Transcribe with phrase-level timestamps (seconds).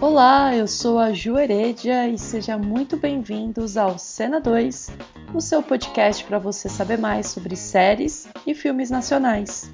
[0.00, 4.90] Olá, eu sou a Ju Heredia e seja muito bem-vindos ao Cena 2,
[5.32, 9.72] o seu podcast para você saber mais sobre séries e filmes nacionais.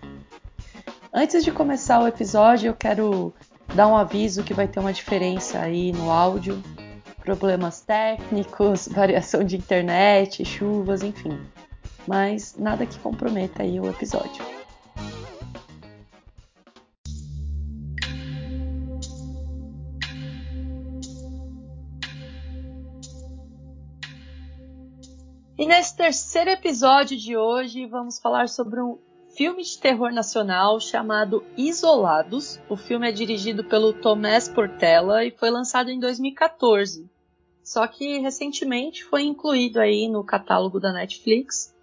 [1.12, 3.32] Antes de começar o episódio, eu quero
[3.74, 6.62] dar um aviso que vai ter uma diferença aí no áudio,
[7.24, 11.40] problemas técnicos, variação de internet, chuvas, enfim.
[12.06, 14.57] Mas nada que comprometa aí o episódio.
[26.08, 28.96] Terceiro episódio de hoje vamos falar sobre um
[29.36, 32.58] filme de terror nacional chamado Isolados.
[32.66, 37.06] O filme é dirigido pelo Tomás Portela e foi lançado em 2014.
[37.62, 41.74] Só que recentemente foi incluído aí no catálogo da Netflix.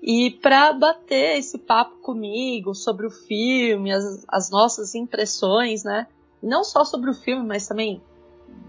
[0.00, 6.06] E para bater esse papo comigo sobre o filme, as, as nossas impressões, né?
[6.40, 8.00] Não só sobre o filme, mas também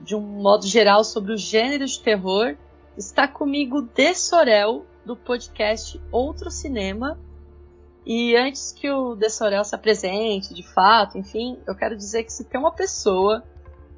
[0.03, 2.58] de um modo geral sobre o gênero de terror,
[2.95, 7.20] Está comigo De Sorel, do podcast Outro Cinema.
[8.06, 12.34] E antes que o De Sorel se apresente, de fato, enfim, eu quero dizer que
[12.34, 13.44] se tem uma pessoa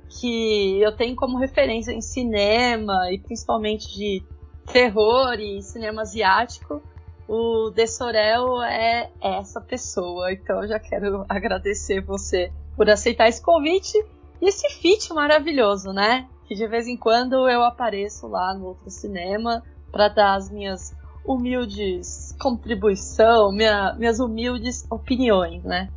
[0.08, 4.24] que eu tenho como referência em cinema e principalmente de
[4.72, 6.82] terror e cinema asiático,
[7.28, 10.32] o De Sorel é essa pessoa.
[10.32, 13.98] Então eu já quero agradecer você por aceitar esse convite
[14.42, 16.28] e esse feat maravilhoso, né?
[16.46, 20.95] que de vez em quando eu apareço lá no outro cinema para dar as minhas
[21.28, 25.90] humildes contribuição, minha, minhas humildes opiniões, né?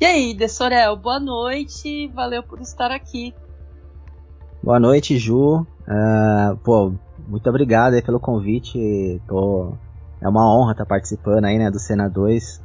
[0.00, 3.34] E aí, Dessorel, boa noite, valeu por estar aqui.
[4.62, 5.60] Boa noite, Ju.
[5.60, 6.92] Uh, pô,
[7.28, 9.20] muito obrigado aí pelo convite.
[9.26, 9.74] Tô...
[10.20, 12.62] É uma honra estar participando aí, né, do Cena 2.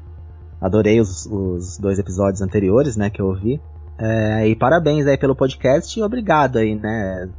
[0.62, 3.62] Adorei os, os dois episódios anteriores, né, que eu ouvi.
[3.98, 7.30] É, e parabéns aí pelo podcast e obrigado aí, né?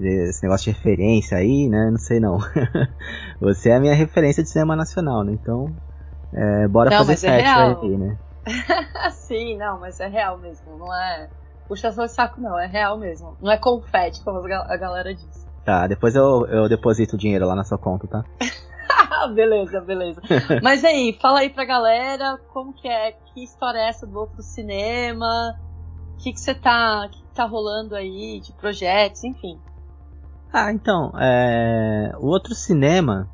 [0.00, 1.90] Esse negócio de referência aí, né?
[1.90, 2.38] Não sei não.
[3.40, 5.32] Você é a minha referência de cinema nacional, né?
[5.32, 5.66] Então,
[6.32, 8.18] é, bora não, fazer sexo é aí, né?
[9.12, 10.78] Sim, não, mas é real mesmo.
[10.78, 11.28] Não é
[11.70, 12.58] puxa seu saco, não.
[12.58, 13.36] É real mesmo.
[13.40, 15.48] Não é confete, como a galera diz.
[15.64, 18.24] Tá, depois eu, eu deposito o dinheiro lá na sua conta, tá?
[19.34, 20.20] beleza, beleza.
[20.62, 24.42] Mas aí, fala aí pra galera como que é, que história é essa do outro
[24.42, 25.54] cinema,
[26.14, 29.60] o que que você tá, que, que tá rolando aí de projetos, enfim.
[30.52, 33.28] Ah, então, é, o outro cinema,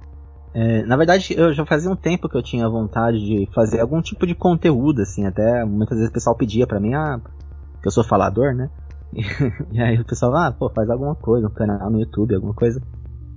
[0.53, 4.03] é, na verdade eu já fazia um tempo que eu tinha vontade de fazer algum
[4.03, 7.19] tipo de conteúdo, assim, até muitas vezes o pessoal pedia pra mim, ah,
[7.81, 8.69] que eu sou falador, né?
[9.73, 12.83] e aí o pessoal, ah, pô, faz alguma coisa, um canal no YouTube, alguma coisa.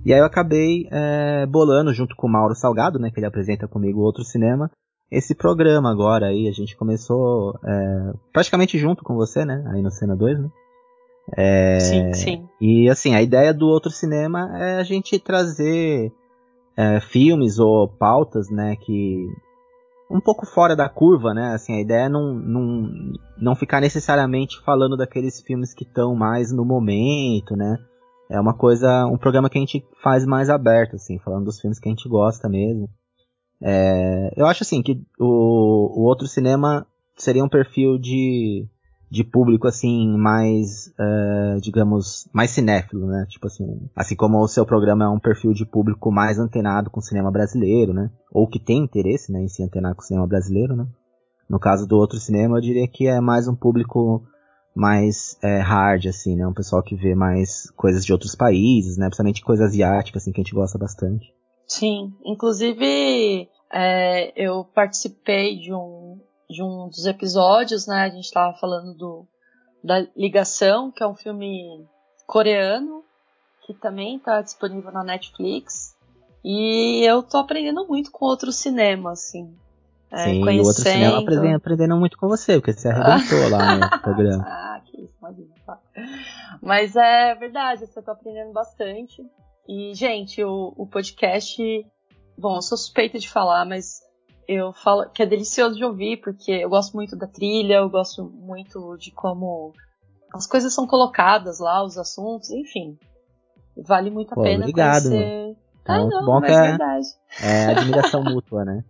[0.04, 3.68] E aí eu acabei é, bolando junto com o Mauro Salgado, né, que ele apresenta
[3.68, 4.70] comigo outro cinema,
[5.10, 6.48] esse programa agora aí.
[6.48, 10.50] A gente começou é, praticamente junto com você, né, aí no Cena 2, né?
[11.36, 12.48] É, sim, sim.
[12.60, 16.12] E assim, a ideia do outro cinema é a gente trazer
[16.76, 19.26] é, filmes ou pautas, né, que
[20.10, 21.54] um pouco fora da curva, né?
[21.54, 22.90] Assim, a ideia é não, não,
[23.38, 27.76] não ficar necessariamente falando daqueles filmes que estão mais no momento, né?
[28.30, 31.80] é uma coisa, um programa que a gente faz mais aberto, assim, falando dos filmes
[31.80, 32.88] que a gente gosta mesmo.
[33.60, 36.86] É, eu acho assim que o, o outro cinema
[37.16, 38.64] seria um perfil de,
[39.10, 43.26] de público assim mais, uh, digamos, mais cinéfilo, né?
[43.28, 43.66] Tipo assim,
[43.96, 47.30] assim como o seu programa é um perfil de público mais antenado com o cinema
[47.30, 48.08] brasileiro, né?
[48.30, 50.86] Ou que tem interesse, né, em se antenar com o cinema brasileiro, né?
[51.48, 54.22] No caso do outro cinema, eu diria que é mais um público
[54.72, 56.46] mais é, hard, assim, né?
[56.46, 59.06] Um pessoal que vê mais coisas de outros países, né?
[59.06, 61.34] Principalmente coisa asiática, assim, que a gente gosta bastante.
[61.66, 65.99] Sim, inclusive é, eu participei de um,
[66.50, 68.02] de um dos episódios, né?
[68.02, 69.26] A gente estava falando do,
[69.82, 71.86] da Ligação, que é um filme
[72.26, 73.04] coreano,
[73.64, 75.96] que também está disponível na Netflix.
[76.44, 79.54] E eu tô aprendendo muito com outro cinema, assim.
[80.10, 80.64] É, Sim, conhecendo...
[80.64, 84.44] o outro cinema aprendendo, aprendendo muito com você, porque você arrebentou lá no programa.
[84.44, 85.54] Ah, que isso, imagina.
[85.64, 85.78] Tá.
[86.60, 89.22] Mas é verdade, eu tô aprendendo bastante.
[89.68, 91.62] E, gente, o, o podcast,
[92.36, 94.00] bom, eu sou suspeita de falar, mas
[94.52, 98.24] eu falo que é delicioso de ouvir, porque eu gosto muito da trilha, eu gosto
[98.24, 99.72] muito de como
[100.34, 102.98] as coisas são colocadas lá, os assuntos, enfim.
[103.76, 105.56] Vale muito a Pô, pena obrigado, conhecer.
[105.86, 107.06] Ah, então, não, bom que é, é, verdade.
[107.40, 108.84] é admiração mútua, né?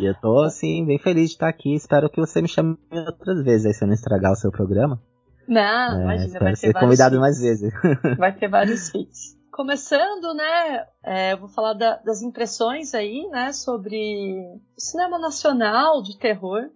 [0.00, 1.74] E eu tô, assim, bem feliz de estar aqui.
[1.74, 5.00] Espero que você me chame outras vezes aí, se eu não estragar o seu programa.
[5.46, 7.72] Não, é, imagina, vai ter ser convidado mais vezes.
[8.18, 9.39] Vai ter vários feats.
[9.60, 16.70] Começando, né, é, vou falar da, das impressões aí, né, sobre cinema nacional de terror.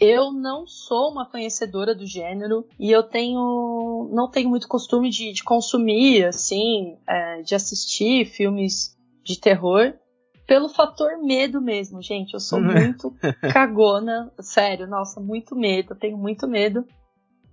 [0.00, 5.32] eu não sou uma conhecedora do gênero e eu tenho não tenho muito costume de,
[5.32, 9.94] de consumir assim é, de assistir filmes de terror
[10.44, 12.34] pelo fator medo mesmo gente.
[12.34, 13.14] Eu sou muito
[13.54, 16.84] cagona sério nossa muito medo eu tenho muito medo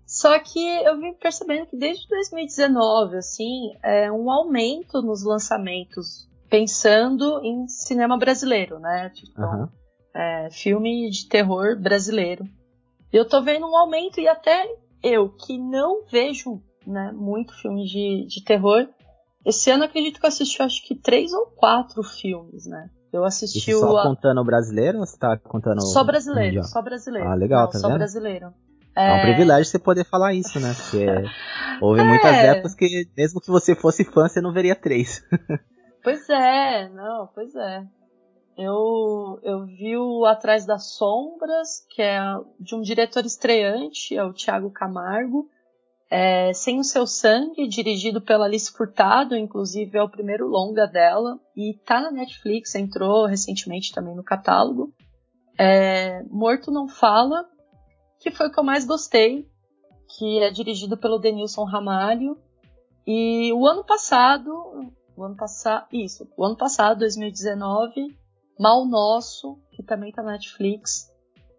[0.10, 7.42] só que eu vim percebendo que desde 2019 assim é um aumento nos lançamentos pensando
[7.44, 9.68] em cinema brasileiro né tipo, uhum
[10.14, 12.46] é, filme de terror brasileiro.
[13.12, 14.68] Eu tô vendo um aumento e até
[15.02, 18.88] eu, que não vejo né, muito filme de, de terror,
[19.46, 22.90] esse ano acredito que eu assisti acho que três ou quatro filmes, né?
[23.12, 24.04] Eu assisti Isso só a...
[24.04, 27.28] contando o brasileiro ou você tá contando Só brasileiro, só brasileiro.
[27.28, 27.98] Ah, legal, não, tá só vendo?
[27.98, 28.54] brasileiro.
[29.00, 29.08] É...
[29.08, 30.74] é um privilégio você poder falar isso, né?
[30.76, 31.06] Porque
[31.82, 32.04] houve é...
[32.04, 35.24] muitas épocas que, mesmo que você fosse fã, você não veria três.
[36.04, 37.84] pois é, não, pois é.
[38.58, 42.20] Eu, eu vi o Atrás das Sombras, que é
[42.60, 45.48] de um diretor estreante, é o Thiago Camargo.
[46.12, 51.40] É, Sem o Seu Sangue, dirigido pela Alice Furtado, inclusive é o primeiro longa dela,
[51.56, 54.92] e tá na Netflix, entrou recentemente também no catálogo.
[55.58, 57.46] É, Morto Não Fala,
[58.20, 59.48] que foi o que eu mais gostei,
[60.08, 62.38] que é dirigido pelo Denilson Ramalho.
[63.08, 68.16] E o ano passado, o ano passado, isso, o ano passado, 2019,
[68.60, 71.10] Mal Nosso, que também tá na Netflix.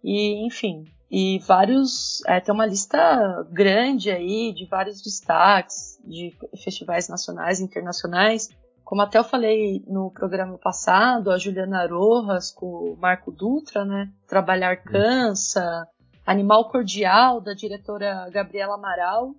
[0.04, 2.22] E, enfim, e vários.
[2.26, 8.48] É, tem uma lista grande aí de vários destaques de festivais nacionais e internacionais.
[8.84, 14.10] Como até eu falei no programa passado, a Juliana Rojas com o Marco Dutra, né?
[14.26, 15.86] Trabalhar Cansa,
[16.30, 19.34] Animal Cordial, da diretora Gabriela Amaral.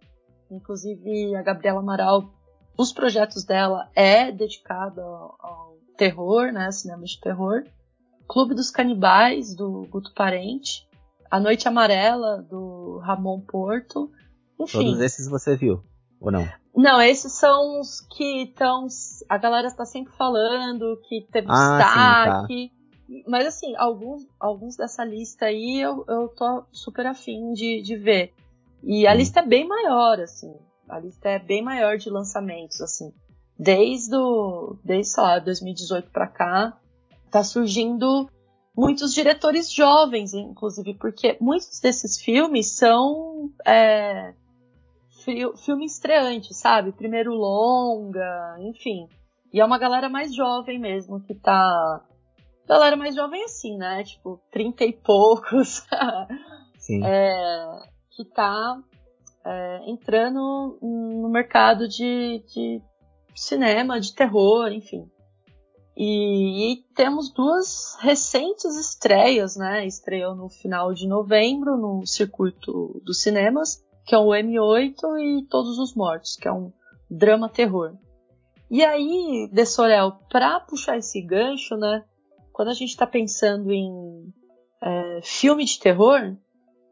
[0.52, 2.34] Inclusive, a Gabriela Amaral,
[2.78, 6.70] os projetos dela é dedicado ao terror, né?
[6.70, 7.64] Cinema de terror.
[8.28, 10.86] Clube dos Canibais, do Guto Parente.
[11.30, 14.12] A Noite Amarela, do Ramon Porto.
[14.60, 14.88] Enfim.
[14.88, 15.82] Todos esses você viu,
[16.20, 16.46] ou não?
[16.76, 18.88] Não, esses são os que estão.
[19.30, 22.54] A galera está sempre falando, que teve ah, destaque.
[22.54, 22.81] Sim, tá.
[23.28, 28.34] Mas assim, alguns, alguns dessa lista aí eu, eu tô super afim de, de ver.
[28.84, 30.54] E a lista é bem maior, assim.
[30.90, 33.14] A lista é bem maior de lançamentos, assim
[33.62, 36.78] desde, o, desde sei lá, 2018 para cá,
[37.30, 38.28] tá surgindo
[38.76, 44.34] muitos diretores jovens, inclusive, porque muitos desses filmes são é,
[45.64, 46.92] filme estreante, sabe?
[46.92, 49.08] Primeiro longa, enfim.
[49.54, 52.04] E é uma galera mais jovem mesmo que tá.
[52.68, 54.04] Galera mais jovem assim, né?
[54.04, 55.86] Tipo, 30 e poucos.
[56.78, 57.06] Sim.
[57.06, 58.82] É, que tá
[59.46, 62.82] é, entrando no mercado de, de
[63.36, 65.10] cinema, de terror, enfim.
[65.96, 69.86] E, e, temos duas recentes estreias, né?
[69.86, 75.78] Estreou no final de novembro no circuito dos cinemas, que é o M8 e Todos
[75.78, 76.72] os Mortos, que é um
[77.10, 77.94] drama terror.
[78.70, 82.06] E aí, De Sorel, pra puxar esse gancho, né?
[82.62, 84.32] Quando a gente tá pensando em
[84.84, 86.38] é, filme de terror,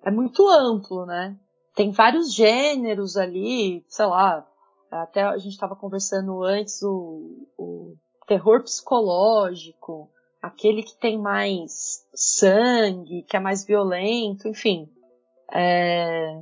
[0.04, 1.38] é muito amplo, né?
[1.75, 4.48] Tem vários gêneros ali, sei lá,
[4.89, 7.95] até a gente estava conversando antes o, o
[8.25, 10.10] terror psicológico,
[10.42, 14.89] aquele que tem mais sangue, que é mais violento, enfim.
[15.54, 16.33] É...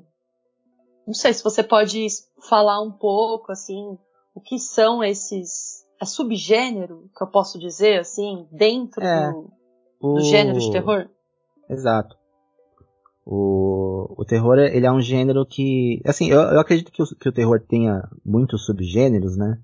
[1.06, 2.08] Não sei se você pode
[2.48, 4.00] falar um pouco, assim,
[4.34, 5.67] o que são esses.
[6.00, 9.52] É subgênero, que eu posso dizer, assim, dentro é, do,
[10.00, 10.22] do o...
[10.22, 11.10] gênero de terror?
[11.70, 12.16] Exato.
[13.26, 16.02] O, o terror, ele é um gênero que...
[16.06, 19.58] Assim, eu, eu acredito que o, que o terror tenha muitos subgêneros, né?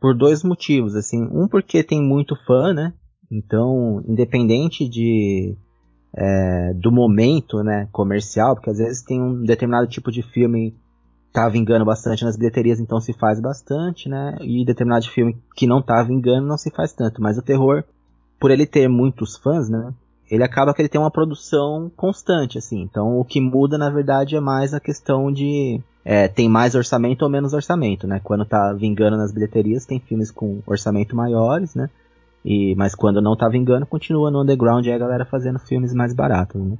[0.00, 1.22] Por dois motivos, assim.
[1.22, 2.92] Um, porque tem muito fã, né?
[3.30, 5.56] Então, independente de...
[6.16, 10.78] É, do momento, né, comercial, porque às vezes tem um determinado tipo de filme
[11.34, 14.38] tá vingando bastante nas bilheterias, então se faz bastante, né?
[14.40, 17.20] E determinado filme que não tá vingando não se faz tanto.
[17.20, 17.84] Mas o terror,
[18.40, 19.92] por ele ter muitos fãs, né?
[20.30, 22.80] ele acaba que ele tem uma produção constante, assim.
[22.80, 27.22] Então o que muda, na verdade, é mais a questão de é, tem mais orçamento
[27.22, 28.20] ou menos orçamento, né?
[28.22, 31.90] Quando tá vingando nas bilheterias, tem filmes com orçamento maiores, né?
[32.44, 36.14] E, mas quando não tá vingando, continua no underground e a galera fazendo filmes mais
[36.14, 36.76] baratos, né?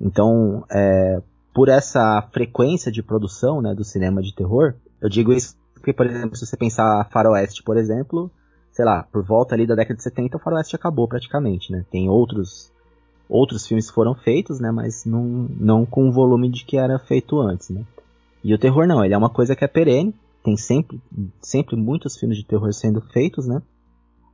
[0.00, 1.20] Então, é,
[1.56, 6.04] por essa frequência de produção, né, do cinema de terror, eu digo isso porque, por
[6.04, 8.30] exemplo, se você pensar Faroeste, por exemplo,
[8.70, 11.82] sei lá, por volta ali da década de 70, o Faroeste acabou praticamente, né?
[11.90, 12.70] Tem outros
[13.26, 14.70] outros filmes foram feitos, né?
[14.70, 17.86] Mas não, não com o volume de que era feito antes, né?
[18.44, 21.00] E o terror não, ele é uma coisa que é perene, tem sempre,
[21.40, 23.62] sempre muitos filmes de terror sendo feitos, né?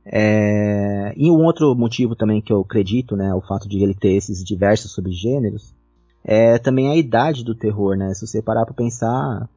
[0.05, 1.13] É...
[1.15, 4.43] E um outro motivo também que eu acredito, né, o fato de ele ter esses
[4.43, 5.73] diversos subgêneros,
[6.23, 8.13] é também a idade do terror, né?
[8.13, 9.49] Se você parar pra pensar,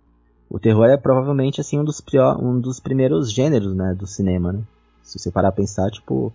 [0.50, 2.02] o terror é provavelmente assim um dos,
[2.40, 4.62] um dos primeiros gêneros, né, do cinema, né?
[5.02, 6.32] Se você parar pra pensar, tipo,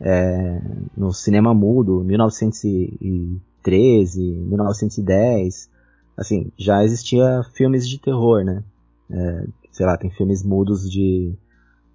[0.00, 0.62] é,
[0.96, 5.68] no cinema mudo, 1913, 1910,
[6.16, 8.62] assim, já existia filmes de terror, né?
[9.10, 11.34] É, sei lá, tem filmes mudos de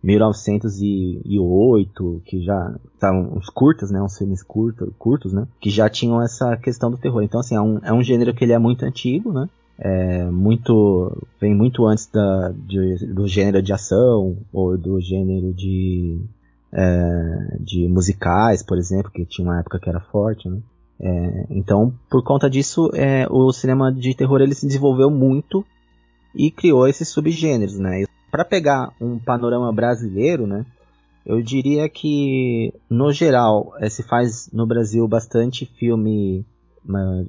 [0.04, 6.22] 1908, que já estavam uns curtas, né, uns filmes curto, curtos, né, que já tinham
[6.22, 7.22] essa questão do terror.
[7.24, 11.26] Então, assim, é um, é um gênero que ele é muito antigo, né, é muito
[11.40, 16.20] vem muito antes da, de, do gênero de ação ou do gênero de
[16.72, 20.60] é, de musicais, por exemplo, que tinha uma época que era forte, né.
[21.04, 25.66] É, então, por conta disso, é, o cinema de terror ele se desenvolveu muito
[26.36, 28.04] e criou esses subgêneros, né?
[28.32, 30.66] Para pegar um panorama brasileiro, né?
[31.26, 36.46] Eu diria que, no geral, é, se faz no Brasil bastante filme,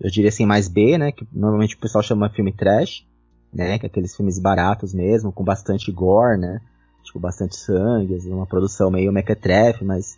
[0.00, 1.12] eu diria assim, mais B, né?
[1.12, 3.04] Que normalmente o pessoal chama filme trash,
[3.52, 3.78] né?
[3.78, 6.60] Que é aqueles filmes baratos mesmo, com bastante gore, né?
[7.02, 10.16] Tipo, bastante sangue, uma produção meio mequetrefe, mas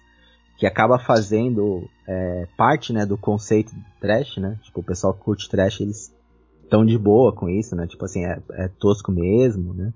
[0.56, 4.58] que acaba fazendo é, parte, né, do conceito trash, né?
[4.62, 6.14] Tipo, o pessoal que curte trash, eles
[6.62, 7.86] estão de boa com isso, né?
[7.86, 9.92] Tipo assim, é, é tosco mesmo, né?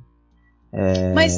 [0.73, 1.13] É...
[1.13, 1.35] Mas,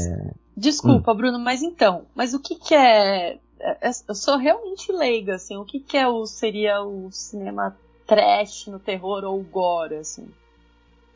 [0.57, 1.17] desculpa, hum.
[1.17, 3.91] Bruno, mas então, mas o que que é, é, é...
[4.09, 8.79] Eu sou realmente leiga, assim, o que que é o, seria o cinema trash no
[8.79, 10.29] terror ou gore, assim?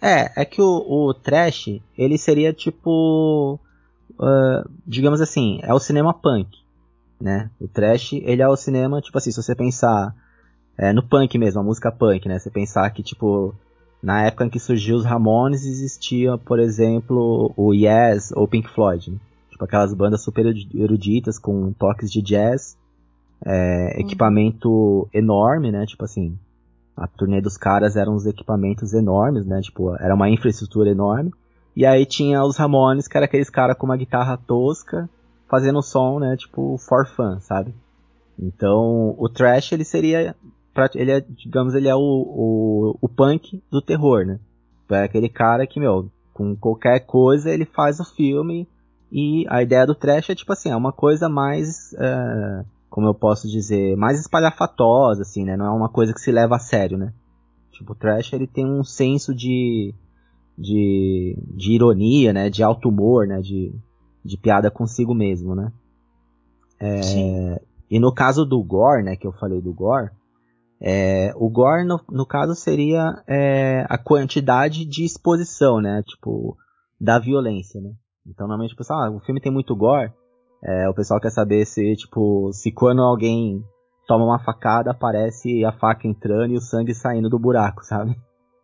[0.01, 3.59] É, é que o, o trash, ele seria tipo,
[4.19, 6.59] uh, digamos assim, é o cinema punk,
[7.21, 7.51] né?
[7.61, 10.15] O trash, ele é o cinema, tipo assim, se você pensar
[10.77, 12.39] é, no punk mesmo, a música punk, né?
[12.39, 13.55] Você pensar que, tipo,
[14.05, 19.11] na época em que surgiu os Ramones, existia, por exemplo, o Yes ou Pink Floyd.
[19.11, 19.17] Né?
[19.51, 20.45] Tipo aquelas bandas super
[20.75, 22.77] eruditas com toques de jazz,
[23.43, 24.01] é, uhum.
[24.03, 25.87] equipamento enorme, né?
[25.87, 26.39] Tipo assim,
[26.95, 29.63] a turnê dos caras eram uns equipamentos enormes, né?
[29.63, 31.33] Tipo, era uma infraestrutura enorme.
[31.75, 35.09] E aí tinha os Ramones, que era aqueles caras com uma guitarra tosca,
[35.49, 36.37] fazendo som, né?
[36.37, 37.75] Tipo, for fun, sabe?
[38.39, 40.37] Então, o trash ele seria
[40.95, 44.39] ele é, digamos, ele é o, o, o punk do terror, né?
[44.91, 48.69] É aquele cara que, meu, com qualquer coisa ele faz o filme
[49.11, 53.15] e a ideia do trash é tipo assim, é uma coisa mais, é, como eu
[53.15, 55.57] posso dizer, mais espalhafatosa, assim, né?
[55.57, 57.13] Não é uma coisa que se leva a sério, né?
[57.71, 59.95] Tipo, o trash ele tem um senso de,
[60.59, 62.51] de, de ironia, né?
[62.51, 63.41] De alto humor, né?
[63.41, 63.73] De,
[64.25, 65.73] de piada consigo mesmo, né?
[66.81, 69.17] É, e no caso do gore, né?
[69.17, 70.11] Que eu falei do gore,
[70.87, 76.03] é, o gore, no, no caso, seria é, a quantidade de exposição, né?
[76.07, 76.59] Tipo,
[77.01, 77.93] da violência, né?
[78.27, 80.13] Então, normalmente o pessoal, ah, o filme tem muito gore,
[80.63, 83.65] é, o pessoal quer saber se, tipo, se quando alguém
[84.07, 88.15] toma uma facada, aparece a faca entrando e o sangue saindo do buraco, sabe?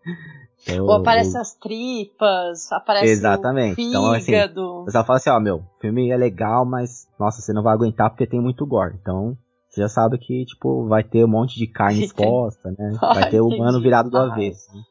[0.63, 1.41] Então, Ou aparece o...
[1.41, 3.73] as tripas, aparece Exatamente.
[3.73, 3.97] o fígado.
[3.97, 4.37] Então, assim,
[4.83, 7.73] o pessoal fala assim, ó, meu, o filme é legal, mas, nossa, você não vai
[7.73, 8.95] aguentar porque tem muito gore.
[9.01, 9.39] Então,
[9.71, 12.99] você já sabe que, tipo, vai ter um monte de carne exposta, né?
[13.01, 14.75] Vai ter o humano virado do avesso.
[14.75, 14.83] Né?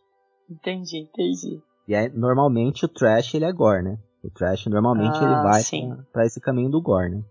[0.49, 1.61] Entendi, entendi.
[1.87, 3.97] E aí, normalmente o trash ele é gore, né?
[4.23, 7.21] O trash normalmente ah, ele vai pra, pra, esse caminho do gore, né?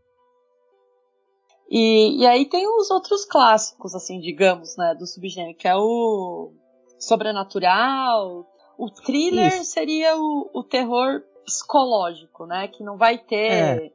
[1.71, 6.53] E, e aí tem os outros clássicos, assim, digamos, né, do subgênero, que é o
[6.99, 8.47] sobrenatural.
[8.79, 9.73] O thriller Isso.
[9.73, 12.69] seria o, o terror psicológico, né?
[12.69, 13.91] Que não vai ter é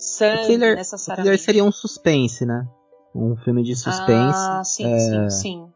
[0.00, 1.22] sangue, thriller, necessariamente.
[1.22, 2.66] Thriller seria um suspense, né?
[3.14, 4.38] Um filme de suspense.
[4.38, 4.98] Ah, sim, é...
[4.98, 5.68] sim, sim.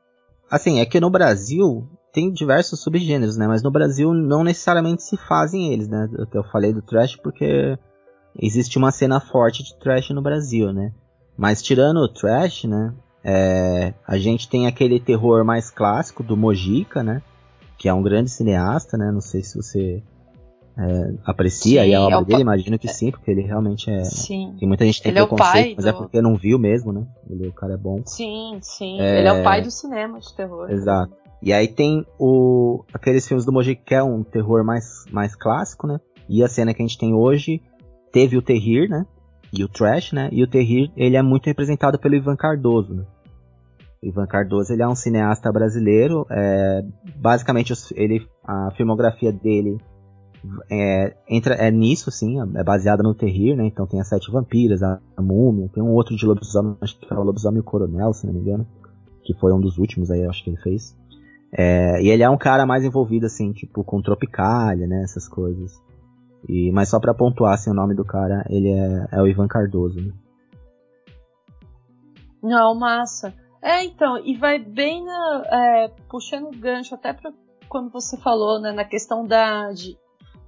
[0.50, 3.46] Assim, é que no Brasil tem diversos subgêneros, né?
[3.46, 6.08] Mas no Brasil não necessariamente se fazem eles, né?
[6.12, 7.76] Eu, eu falei do trash porque
[8.40, 10.92] existe uma cena forte de trash no Brasil, né?
[11.36, 12.94] Mas tirando o trash, né?
[13.22, 17.20] É, a gente tem aquele terror mais clássico do Mojica, né?
[17.76, 19.10] Que é um grande cineasta, né?
[19.10, 20.02] Não sei se você
[20.76, 24.02] é, aprecia sim, e a obra é dele, imagino que sim, porque ele realmente é.
[24.04, 24.56] Sim.
[24.58, 25.88] Tem muita gente que tem ele preconceito, é mas do...
[25.88, 27.06] é porque não viu mesmo, né?
[27.30, 28.02] Ele, o cara é bom.
[28.04, 29.00] Sim, sim.
[29.00, 29.20] É...
[29.20, 30.70] Ele é o pai do cinema de terror.
[30.70, 31.14] Exato.
[31.40, 35.86] E aí tem o aqueles filmes do Moji que é um terror mais, mais clássico,
[35.86, 36.00] né?
[36.28, 37.60] E a cena que a gente tem hoje
[38.10, 39.06] teve o Terrir, né?
[39.52, 40.28] E o Trash, né?
[40.32, 43.04] E o Terrir, ele é muito representado pelo Ivan Cardoso, né?
[44.02, 46.82] Ivan Cardoso, ele é um cineasta brasileiro, é,
[47.16, 49.78] basicamente ele, a filmografia dele
[50.70, 53.66] é, entra, é nisso, sim, é baseada no Terrir, né?
[53.66, 57.12] Então tem as Sete Vampiras, a, a Múmia, tem um outro de lobisomem, acho que
[57.12, 58.66] é o Lobisomem Coronel, se não me engano,
[59.22, 60.96] que foi um dos últimos aí, acho que ele fez.
[61.56, 65.02] É, e ele é um cara mais envolvido, assim, tipo, com Tropicália, né?
[65.02, 65.80] Essas coisas.
[66.48, 69.46] E, mas só para pontuar, assim, o nome do cara, ele é, é o Ivan
[69.46, 70.12] Cardoso, né?
[72.42, 73.32] Não, massa.
[73.62, 77.32] É, então, e vai bem na, é, puxando o gancho até para
[77.66, 79.96] quando você falou né, na questão da, de,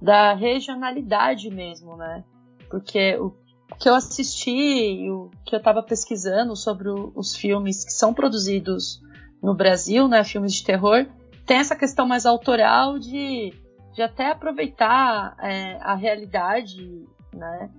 [0.01, 2.23] da regionalidade mesmo, né?
[2.69, 3.33] Porque o
[3.79, 8.13] que eu assisti e o que eu estava pesquisando sobre o, os filmes que são
[8.13, 9.01] produzidos
[9.41, 11.05] no Brasil, né, filmes de terror,
[11.45, 13.53] tem essa questão mais autoral de,
[13.93, 17.69] de até aproveitar é, a realidade, né,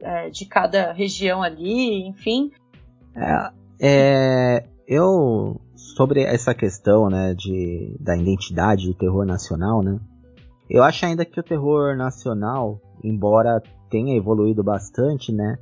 [0.00, 2.50] é, de cada região ali, enfim.
[3.14, 9.98] É, é, eu sobre essa questão, né, de da identidade do terror nacional, né?
[10.68, 15.56] Eu acho ainda que o terror nacional, embora tenha evoluído bastante, né?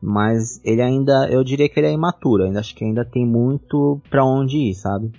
[0.00, 4.00] Mas ele ainda, eu diria que ele é imaturo, ainda acho que ainda tem muito
[4.10, 5.12] para onde ir, sabe?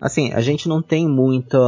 [0.00, 1.58] Assim, a gente não tem muita,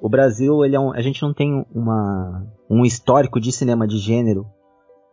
[0.00, 3.98] o Brasil, ele é um, a gente não tem uma um histórico de cinema de
[3.98, 4.46] gênero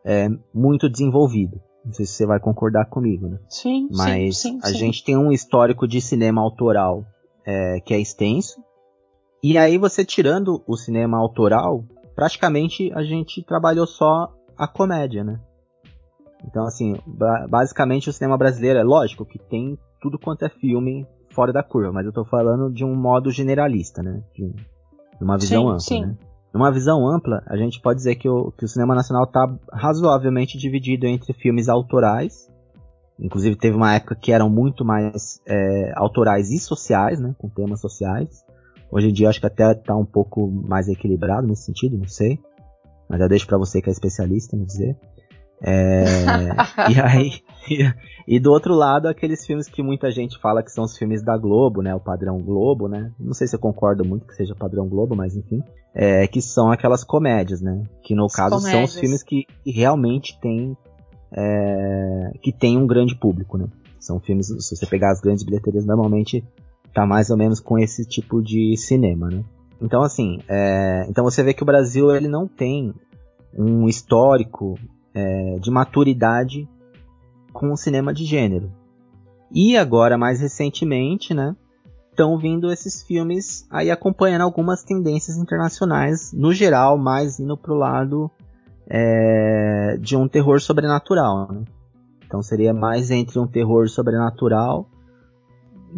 [0.04, 1.62] é, muito desenvolvido.
[1.86, 3.38] Não sei se você vai concordar comigo, né?
[3.50, 4.78] Sim, Mas sim, sim, a sim.
[4.78, 7.06] gente tem um histórico de cinema autoral
[7.46, 8.62] é, que é extenso.
[9.44, 11.84] E aí você tirando o cinema autoral,
[12.16, 15.40] praticamente a gente trabalhou só a comédia, né?
[16.46, 21.06] Então, assim, ba basicamente o cinema brasileiro é lógico que tem tudo quanto é filme
[21.30, 24.24] fora da curva, mas eu tô falando de um modo generalista, né?
[24.34, 24.54] De,
[25.22, 26.02] uma visão Sim, ampla, sim.
[26.06, 26.18] né?
[26.54, 30.58] Numa visão ampla, a gente pode dizer que o, que o cinema nacional está razoavelmente
[30.58, 32.48] dividido entre filmes autorais,
[33.20, 37.82] inclusive teve uma época que eram muito mais é, autorais e sociais, né, com temas
[37.82, 38.46] sociais.
[38.94, 42.40] Hoje em dia acho que até está um pouco mais equilibrado nesse sentido, não sei.
[43.10, 44.96] Mas já deixo para você que é especialista me dizer.
[45.64, 46.04] É,
[46.94, 47.32] e aí,
[47.68, 51.24] e, e, do outro lado, aqueles filmes que muita gente fala que são os filmes
[51.24, 51.96] da Globo, né?
[51.96, 53.12] O padrão Globo, né?
[53.20, 55.64] Não sei se eu concordo muito que seja padrão Globo, mas enfim.
[55.96, 57.84] É, que são aquelas comédias, né?
[58.04, 58.74] Que no As caso comédias.
[58.74, 60.78] são os filmes que, que realmente têm.
[61.36, 63.66] É, que tem um grande público, né?
[64.00, 66.44] São filmes, se você pegar as grandes bilheterias, normalmente
[66.94, 69.44] tá mais ou menos com esse tipo de cinema, né?
[69.82, 72.94] Então, assim, é, então você vê que o Brasil ele não tem
[73.58, 74.78] um histórico
[75.14, 76.68] é, de maturidade
[77.52, 78.72] com o cinema de gênero.
[79.52, 81.56] E agora, mais recentemente, né,
[82.10, 88.32] estão vindo esses filmes aí acompanhando algumas tendências internacionais, no geral, mais indo pro lado
[88.88, 91.52] é, de um terror sobrenatural.
[91.52, 91.64] Né?
[92.26, 94.88] Então seria mais entre um terror sobrenatural,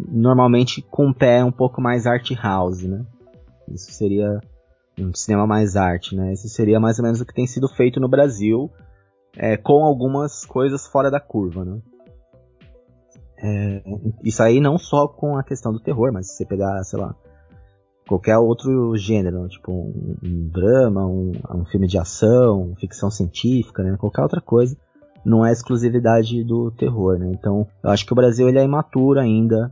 [0.08, 3.04] normalmente com um pé um pouco mais art house, né?
[3.68, 4.40] Isso seria
[4.98, 6.32] um cinema mais arte, né?
[6.32, 8.70] Isso seria mais ou menos o que tem sido feito no Brasil,
[9.36, 11.80] é, com algumas coisas fora da curva, né?
[13.38, 13.82] É,
[14.24, 17.14] isso aí não só com a questão do terror, mas se você pegar, sei lá,
[18.08, 23.96] qualquer outro gênero, tipo um, um drama, um, um, filme de ação, ficção científica, né?
[23.98, 24.76] Qualquer outra coisa,
[25.24, 27.30] não é exclusividade do terror, né?
[27.32, 29.70] Então, eu acho que o Brasil ele é imaturo ainda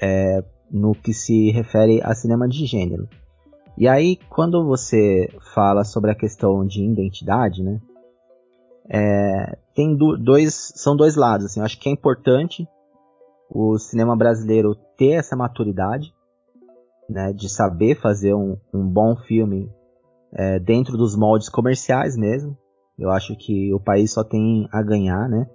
[0.00, 3.08] é, no que se refere a cinema de gênero.
[3.76, 7.80] E aí, quando você fala sobre a questão de identidade, né?
[8.88, 11.46] É, tem do, dois, são dois lados.
[11.46, 12.68] Assim, eu acho que é importante
[13.50, 16.14] o cinema brasileiro ter essa maturidade,
[17.08, 19.70] né, de saber fazer um, um bom filme
[20.32, 22.56] é, dentro dos moldes comerciais mesmo.
[22.98, 25.48] Eu acho que o país só tem a ganhar, né,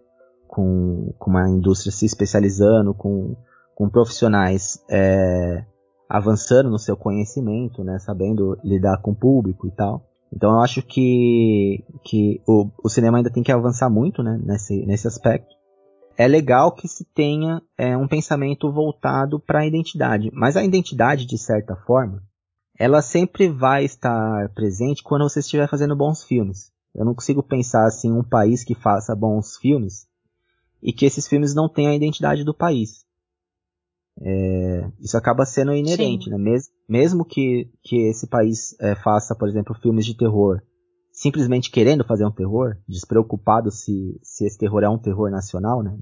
[0.47, 3.35] com, com uma indústria se especializando, com,
[3.79, 5.63] com profissionais é,
[6.09, 10.05] avançando no seu conhecimento, né, sabendo lidar com o público e tal.
[10.33, 14.85] Então eu acho que, que o, o cinema ainda tem que avançar muito né, nesse,
[14.85, 15.55] nesse aspecto.
[16.17, 21.25] É legal que se tenha é, um pensamento voltado para a identidade, mas a identidade,
[21.25, 22.21] de certa forma,
[22.77, 26.69] ela sempre vai estar presente quando você estiver fazendo bons filmes.
[26.93, 30.05] Eu não consigo pensar assim um país que faça bons filmes
[30.83, 33.07] e que esses filmes não tenham a identidade do país.
[34.21, 36.31] É, isso acaba sendo inerente, Sim.
[36.31, 36.37] né?
[36.37, 40.61] Mes mesmo que, que esse país é, faça, por exemplo, filmes de terror,
[41.11, 45.95] simplesmente querendo fazer um terror, despreocupado se, se esse terror é um terror nacional, né?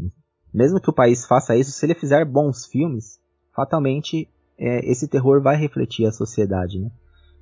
[0.53, 3.19] Mesmo que o país faça isso, se ele fizer bons filmes,
[3.55, 6.89] fatalmente é, esse terror vai refletir a sociedade, né?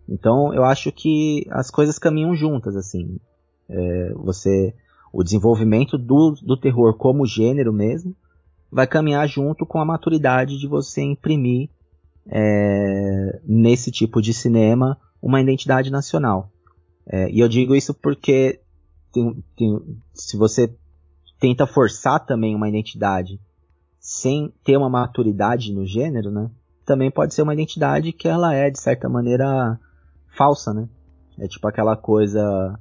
[0.09, 3.19] Então eu acho que as coisas caminham juntas, assim.
[3.69, 4.73] É, você,
[5.13, 8.15] o desenvolvimento do, do terror como gênero mesmo,
[8.75, 11.69] vai caminhar junto com a maturidade de você imprimir
[12.27, 16.51] é, nesse tipo de cinema uma identidade nacional.
[17.07, 18.59] É, e eu digo isso porque
[19.13, 20.75] tem, tem, se você
[21.39, 23.39] tenta forçar também uma identidade
[23.97, 26.51] sem ter uma maturidade no gênero, né?
[26.85, 29.79] Também pode ser uma identidade que ela é de certa maneira
[30.35, 30.89] falsa, né?
[31.39, 32.77] É tipo aquela coisa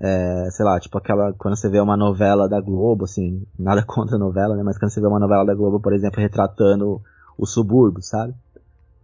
[0.00, 1.32] É, sei lá, tipo aquela.
[1.32, 4.62] Quando você vê uma novela da Globo, assim, nada contra a novela, né?
[4.62, 7.02] Mas quando você vê uma novela da Globo, por exemplo, retratando
[7.36, 8.34] o subúrbio, sabe?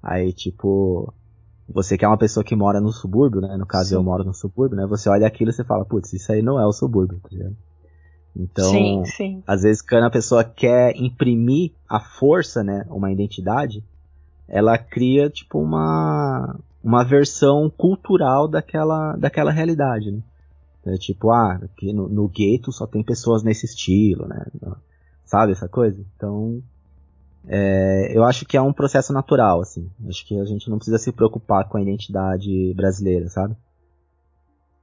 [0.02, 1.12] Aí, tipo.
[1.66, 3.56] Você que é uma pessoa que mora no subúrbio, né?
[3.56, 3.94] No caso, Sim.
[3.94, 4.86] eu moro no subúrbio, né?
[4.86, 7.56] Você olha aquilo e você fala, putz, isso aí não é o subúrbio, tá ligado?
[8.36, 9.42] Então, sim, sim.
[9.46, 12.84] às vezes, quando a pessoa quer imprimir a força, né?
[12.90, 13.82] Uma identidade,
[14.46, 20.20] ela cria, tipo, uma, uma versão cultural daquela, daquela realidade, né?
[20.86, 24.44] É tipo, ah, aqui no, no gueto só tem pessoas nesse estilo, né?
[25.24, 26.04] Sabe essa coisa?
[26.14, 26.62] Então,
[27.46, 29.90] é, eu acho que é um processo natural, assim.
[30.08, 33.56] Acho que a gente não precisa se preocupar com a identidade brasileira, sabe?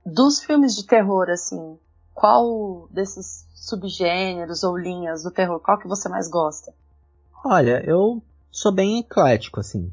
[0.05, 1.77] Dos filmes de terror, assim,
[2.13, 6.73] qual desses subgêneros ou linhas do terror, qual que você mais gosta?
[7.45, 9.91] Olha, eu sou bem eclético, assim.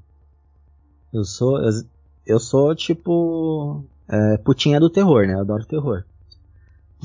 [1.12, 1.70] Eu sou, eu,
[2.26, 5.34] eu sou tipo é, putinha do terror, né?
[5.34, 6.04] Eu adoro terror.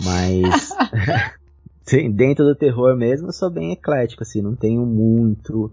[0.03, 0.69] Mas
[2.13, 5.71] dentro do terror mesmo, eu sou bem eclético, assim, não tenho muito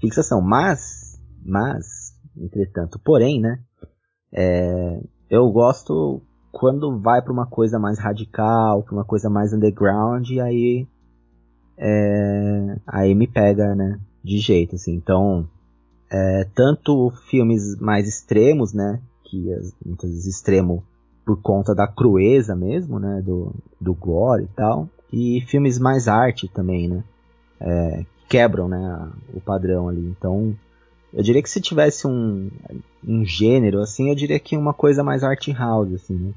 [0.00, 0.40] fixação.
[0.40, 3.58] Mas, mas, entretanto, porém, né?
[4.32, 10.28] É, eu gosto quando vai para uma coisa mais radical, para uma coisa mais underground,
[10.30, 10.86] e aí
[11.76, 13.98] é, aí me pega, né?
[14.22, 14.94] De jeito, assim.
[14.94, 15.48] Então,
[16.10, 19.00] é, tanto filmes mais extremos, né?
[19.30, 20.82] Que muitas vezes extremo
[21.24, 23.22] por conta da crueza mesmo, né?
[23.24, 24.88] Do, do gore e tal.
[25.12, 27.04] E filmes mais arte também, né?
[27.60, 29.08] É, quebram, né?
[29.34, 30.14] O padrão ali.
[30.18, 30.56] Então,
[31.12, 32.50] eu diria que se tivesse um,
[33.06, 36.32] um gênero, assim, eu diria que uma coisa mais art house, assim, né?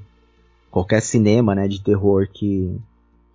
[0.70, 2.76] Qualquer cinema, né, de terror que,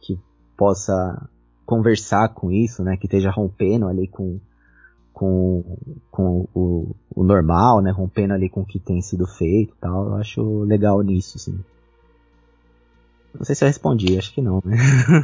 [0.02, 0.20] que
[0.58, 1.26] possa
[1.66, 2.98] conversar com isso, né?
[2.98, 4.40] Que esteja rompendo ali com,
[5.20, 5.78] com,
[6.10, 7.92] com o, o, normal, né?
[7.92, 10.06] Rompendo ali com o que tem sido feito e tal.
[10.06, 11.60] Eu acho legal nisso, assim.
[13.38, 14.78] Não sei se eu respondi, acho que não, né?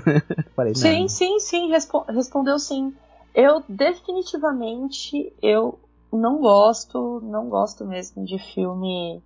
[0.54, 1.08] Falei, sim, não.
[1.08, 2.94] sim, sim, respo respondeu sim.
[3.34, 5.80] Eu definitivamente eu
[6.12, 9.24] não gosto, não gosto mesmo de filme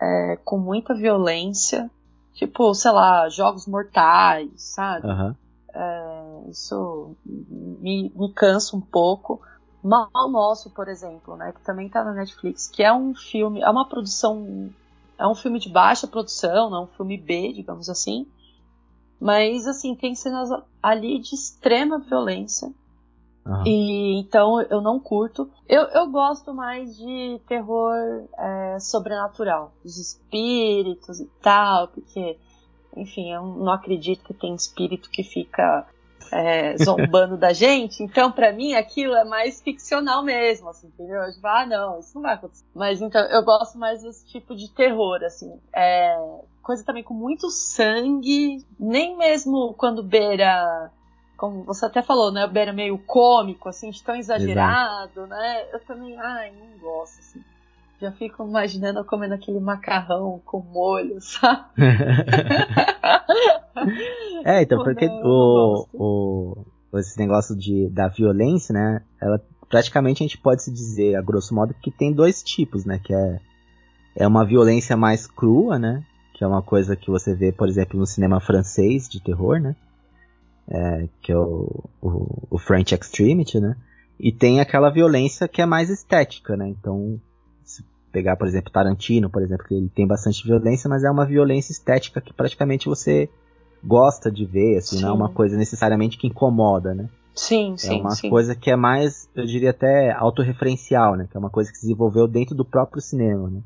[0.00, 1.90] é, com muita violência.
[2.34, 5.04] Tipo, sei lá, jogos mortais, sabe?
[5.04, 5.34] Uhum.
[5.74, 9.42] É, isso me, me cansa um pouco.
[9.82, 13.68] Mal Nosso, por exemplo, né, que também está na Netflix, que é um filme, é
[13.68, 14.70] uma produção,
[15.18, 18.26] é um filme de baixa produção, não é um filme B, digamos assim,
[19.20, 20.50] mas assim tem cenas
[20.82, 22.72] ali de extrema violência.
[23.44, 23.66] Uhum.
[23.66, 25.50] E então eu não curto.
[25.68, 27.94] Eu, eu gosto mais de terror
[28.38, 32.38] é, sobrenatural, dos espíritos e tal, porque,
[32.96, 35.86] enfim, eu não acredito que tem espírito que fica
[36.32, 38.02] é, zombando da gente.
[38.02, 41.20] Então, para mim, aquilo é mais ficcional mesmo, assim, entendeu?
[41.20, 42.64] Eu digo, ah, não, isso não vai acontecer.
[42.74, 45.52] Mas então, eu gosto mais desse tipo de terror, assim.
[45.74, 46.16] É,
[46.62, 50.90] coisa também com muito sangue, nem mesmo quando beira.
[51.36, 52.46] Como você até falou, né?
[52.46, 55.26] Beira meio cômico, assim, de tão exagerado, Exato.
[55.26, 55.66] né?
[55.72, 57.42] Eu também, ai, não gosto, assim.
[58.02, 61.66] Já fico imaginando eu comendo aquele macarrão com molho, sabe?
[64.44, 66.66] é, então, porque o, o,
[66.98, 69.02] esse negócio de, da violência, né?
[69.20, 72.98] Ela praticamente a gente pode se dizer, a grosso modo, que tem dois tipos, né?
[72.98, 73.38] Que é,
[74.16, 76.04] é uma violência mais crua, né?
[76.34, 79.76] Que é uma coisa que você vê, por exemplo, no cinema francês de terror, né?
[80.68, 83.76] É, que é o, o, o French Extremity, né?
[84.18, 86.66] E tem aquela violência que é mais estética, né?
[86.66, 87.20] Então,
[88.12, 91.72] pegar, por exemplo, Tarantino, por exemplo, que ele tem bastante violência, mas é uma violência
[91.72, 93.28] estética que praticamente você
[93.82, 95.02] gosta de ver, assim, sim.
[95.02, 97.08] não é uma coisa necessariamente que incomoda, né?
[97.34, 97.98] Sim, sim.
[97.98, 98.28] É uma sim.
[98.28, 101.26] coisa que é mais, eu diria até autorreferencial, né?
[101.30, 103.60] Que é uma coisa que se desenvolveu dentro do próprio cinema, né?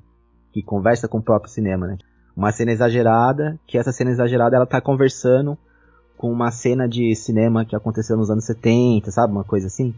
[0.52, 1.98] Que conversa com o próprio cinema, né?
[2.36, 5.58] Uma cena exagerada, que essa cena exagerada ela tá conversando
[6.16, 9.32] com uma cena de cinema que aconteceu nos anos 70, sabe?
[9.32, 9.92] Uma coisa assim.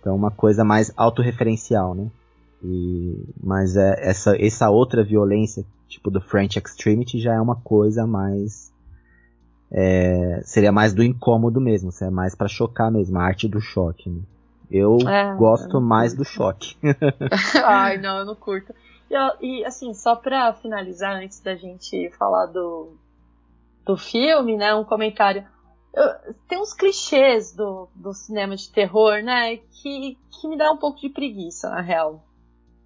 [0.00, 2.10] Então, uma coisa mais autorreferencial, né?
[2.64, 8.06] E, mas é, essa, essa outra violência, tipo do French Extremity, já é uma coisa
[8.06, 8.72] mais.
[9.70, 14.08] É, seria mais do incômodo mesmo, seria mais para chocar mesmo, a arte do choque.
[14.08, 14.22] Né?
[14.70, 16.76] Eu é, gosto eu mais do choque.
[17.62, 18.74] Ai, não, eu não curto.
[19.10, 19.14] E,
[19.46, 22.94] e, assim, só pra finalizar, antes da gente falar do,
[23.84, 25.44] do filme, né, um comentário.
[25.92, 30.78] Eu, tem uns clichês do, do cinema de terror, né, que, que me dá um
[30.78, 32.24] pouco de preguiça, na real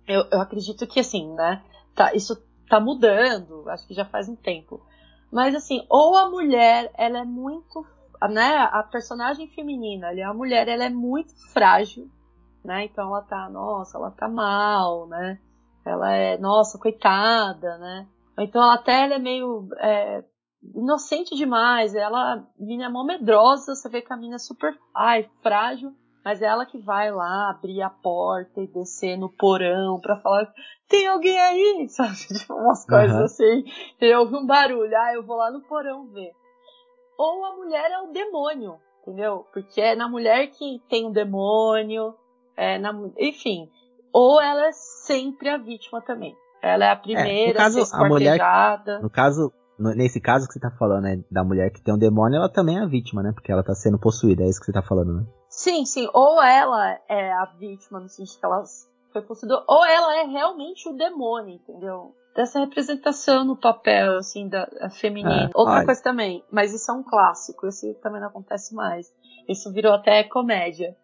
[0.08, 1.62] eu, eu acredito que assim, né?
[1.94, 2.36] Tá, isso
[2.68, 4.80] tá mudando, acho que já faz um tempo.
[5.30, 7.86] Mas assim, ou a mulher, ela é muito,
[8.30, 8.56] né?
[8.72, 12.08] A personagem feminina, ali, a mulher, ela é muito frágil,
[12.64, 12.84] né?
[12.84, 15.38] Então ela tá, nossa, ela tá mal, né?
[15.84, 18.06] Ela é, nossa, coitada, né?
[18.38, 20.24] Então até ela é meio é,
[20.74, 21.94] inocente demais.
[21.94, 25.92] Ela, a mina é mó medrosa, você vê que a mina é super, ai, frágil.
[26.24, 30.52] Mas é ela que vai lá abrir a porta e descer no porão pra falar:
[30.88, 31.86] tem alguém aí?
[31.90, 32.16] Sabe?
[32.16, 33.24] Tipo, umas coisas uhum.
[33.24, 33.64] assim.
[34.00, 36.32] Eu ouvi um barulho, ah, eu vou lá no porão ver.
[37.18, 39.44] Ou a mulher é o demônio, entendeu?
[39.52, 42.14] Porque é na mulher que tem um demônio,
[42.56, 43.68] é na, enfim.
[44.12, 46.36] Ou ela é sempre a vítima também.
[46.62, 48.38] Ela é a primeira é, caso, a ser a mulher,
[49.00, 52.36] No caso, nesse caso que você tá falando, né, da mulher que tem um demônio,
[52.36, 53.32] ela também é a vítima, né?
[53.32, 55.26] Porque ela tá sendo possuída, é isso que você tá falando, né?
[55.58, 56.08] Sim, sim.
[56.14, 58.62] Ou ela é a vítima, no sentido que ela
[59.12, 62.14] foi possuída, ou ela é realmente o demônio, entendeu?
[62.32, 65.46] Dessa representação no papel, assim, da, feminina.
[65.46, 65.84] É, Outra olha.
[65.84, 69.12] coisa também, mas isso é um clássico, esse também não acontece mais.
[69.48, 70.96] Isso virou até comédia.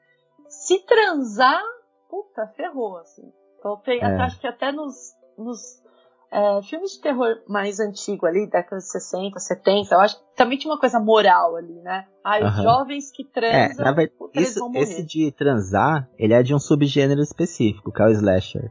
[0.47, 1.61] Se transar,
[2.09, 3.33] puta, ferrou, assim.
[3.59, 4.23] Então, é.
[4.23, 5.83] acho que até nos, nos
[6.31, 10.59] é, filmes de terror mais antigo ali, década de 60, 70, eu acho que também
[10.59, 12.07] tinha uma coisa moral ali, né?
[12.25, 16.59] Ah, os jovens que transam, é, verdade, isso, esse de transar, ele é de um
[16.59, 18.71] subgênero específico, que é o slasher.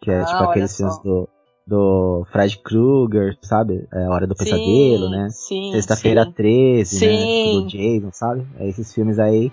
[0.00, 1.28] Que é ah, tipo aqueles filmes do,
[1.66, 3.86] do Fred Krueger, sabe?
[3.92, 5.28] É Hora do sim, Pesadelo, né?
[5.72, 7.06] Sexta-feira 13, sim.
[7.06, 7.60] né?
[7.60, 8.46] Do Jason, sabe?
[8.58, 9.52] É esses filmes aí,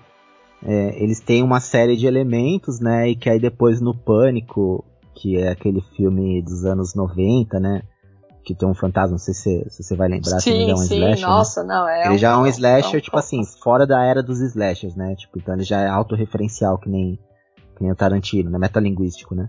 [0.64, 3.10] é, eles têm uma série de elementos, né?
[3.10, 4.82] E que aí depois no Pânico,
[5.16, 7.82] que é aquele filme dos anos 90, né?
[8.44, 10.74] Que tem um fantasma, não sei se, se você vai lembrar, sim, ele já é
[10.74, 11.20] um sim, slasher.
[11.20, 11.26] Né?
[11.26, 11.74] Nossa, né?
[11.74, 12.06] não, é.
[12.06, 14.94] Ele um, já é um slasher, é um, tipo assim, fora da era dos slashers,
[14.94, 15.16] né?
[15.16, 17.18] Tipo, então ele já é autorreferencial, que nem,
[17.74, 18.58] que nem o Tarantino, né?
[18.58, 19.48] Metalinguístico, né?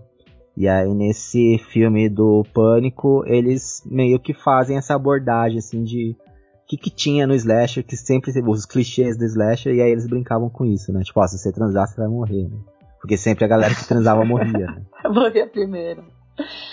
[0.56, 6.16] E aí nesse filme do Pânico, eles meio que fazem essa abordagem, assim, de
[6.64, 10.08] o que, que tinha no slasher, que sempre os clichês do slasher, e aí eles
[10.08, 11.02] brincavam com isso, né?
[11.04, 12.58] Tipo, ó, se você transar, você vai morrer, né?
[13.08, 14.82] Porque sempre a galera que transava morria, né?
[15.10, 16.04] morria primeiro.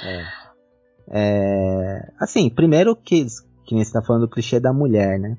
[0.04, 0.24] É.
[1.08, 2.12] é.
[2.18, 3.24] Assim, primeiro que,
[3.64, 5.36] que nem você tá falando do clichê da mulher, né?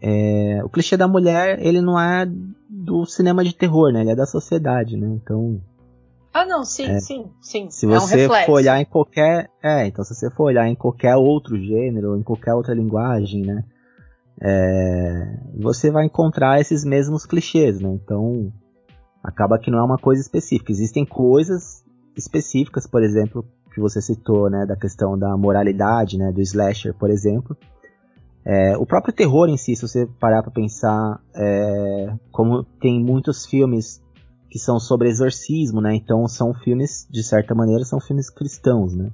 [0.00, 2.26] É, o clichê da mulher, ele não é
[2.70, 4.00] do cinema de terror, né?
[4.00, 5.06] Ele é da sociedade, né?
[5.08, 5.60] Então.
[6.32, 7.68] Ah, não, sim, é, sim, sim.
[7.68, 9.50] Se você é um for olhar em qualquer.
[9.62, 13.62] É, então se você for olhar em qualquer outro gênero, em qualquer outra linguagem, né?
[14.40, 17.90] É, você vai encontrar esses mesmos clichês, né?
[17.90, 18.50] Então,
[19.24, 20.70] acaba que não é uma coisa específica.
[20.70, 21.82] Existem coisas
[22.14, 27.10] específicas, por exemplo, que você citou, né, da questão da moralidade, né, do slasher, por
[27.10, 27.56] exemplo.
[28.46, 33.46] É, o próprio terror em si, se você parar para pensar, é, como tem muitos
[33.46, 34.02] filmes
[34.50, 39.10] que são sobre exorcismo, né, então são filmes, de certa maneira, são filmes cristãos, né.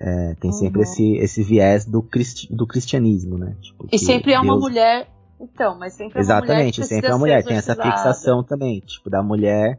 [0.00, 0.84] É, tem sempre uhum.
[0.84, 3.56] esse, esse viés do, cristi do cristianismo, né.
[3.60, 5.08] Tipo, e sempre é uma mulher
[5.40, 7.44] então, mas sempre é Exatamente, mulher sempre é uma mulher.
[7.44, 9.78] Tem essa fixação também, tipo, da mulher.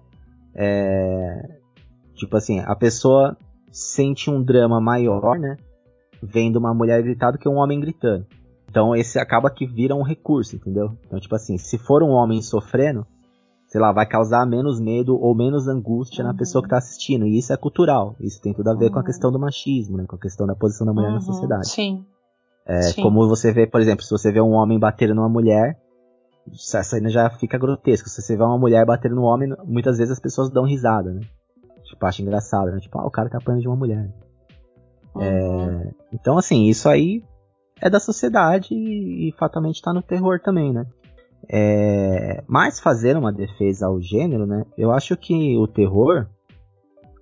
[0.56, 1.60] É...
[2.15, 3.38] Tipo assim, a pessoa
[3.72, 5.58] sente um drama maior, né?
[6.22, 8.26] Vendo uma mulher gritar do que um homem gritando.
[8.69, 10.98] Então esse acaba que vira um recurso, entendeu?
[11.06, 13.06] Então, tipo assim, se for um homem sofrendo,
[13.67, 16.32] sei lá, vai causar menos medo ou menos angústia uhum.
[16.32, 17.26] na pessoa que tá assistindo.
[17.26, 18.15] E isso é cultural.
[18.19, 18.91] Isso tem tudo a ver uhum.
[18.91, 19.06] com a uhum.
[19.06, 20.06] questão do machismo, né?
[20.08, 21.15] Com a questão da posição da mulher uhum.
[21.15, 21.69] na sociedade.
[21.69, 22.06] Sim.
[22.70, 25.76] É, como você vê, por exemplo, se você vê um homem bater numa mulher,
[26.54, 28.08] essa cena já fica grotesca.
[28.08, 31.22] Se você vê uma mulher bater no homem, muitas vezes as pessoas dão risada, né?
[31.84, 32.80] Tipo, acham engraçado, né?
[32.80, 34.14] Tipo, ah, o cara tá apanhando de uma mulher.
[35.16, 35.22] Uhum.
[35.24, 37.24] É, então, assim, isso aí
[37.82, 40.86] é da sociedade e, e fatalmente tá no terror também, né?
[41.52, 44.64] É, mas fazer uma defesa ao gênero, né?
[44.78, 46.28] Eu acho que o terror,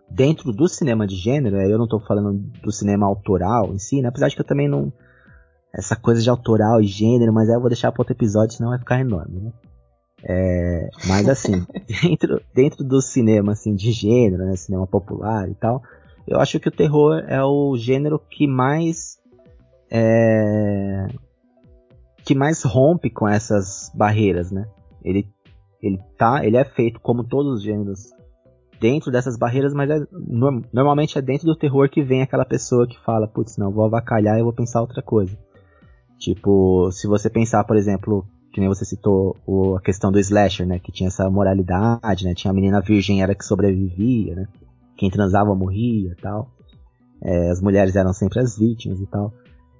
[0.09, 4.09] dentro do cinema de gênero, eu não tô falando do cinema autoral em si, né?
[4.09, 4.91] Apesar de que eu também não,
[5.73, 8.69] essa coisa de autoral e gênero, mas aí eu vou deixar para outro episódio, senão
[8.69, 9.51] vai ficar enorme, né?
[10.23, 11.65] É, mas assim,
[12.01, 15.81] dentro, dentro do cinema assim, de gênero, né, cinema popular e tal,
[16.27, 19.17] eu acho que o terror é o gênero que mais
[19.89, 21.07] é,
[22.25, 24.65] que mais rompe com essas barreiras, né?
[25.03, 25.27] Ele
[25.81, 28.11] ele tá, ele é feito como todos os gêneros
[28.79, 29.99] dentro dessas barreiras, mas é,
[30.73, 34.37] normalmente é dentro do terror que vem aquela pessoa que fala, putz, não, vou avacalhar
[34.37, 35.37] e vou pensar outra coisa.
[36.17, 40.65] Tipo, se você pensar, por exemplo, que nem você citou o, a questão do slasher,
[40.65, 40.79] né?
[40.79, 42.33] Que tinha essa moralidade, né?
[42.33, 44.47] Tinha a menina virgem era que sobrevivia, né?
[44.97, 46.51] Quem transava morria tal.
[47.21, 49.31] É, as mulheres eram sempre as vítimas e tal.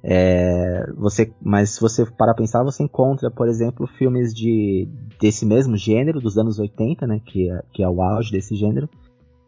[0.04, 4.88] É, você, mas se você para pensar, você encontra, por exemplo, filmes de
[5.20, 7.20] desse mesmo gênero dos anos 80, né?
[7.26, 8.88] Que é, que é o auge desse gênero,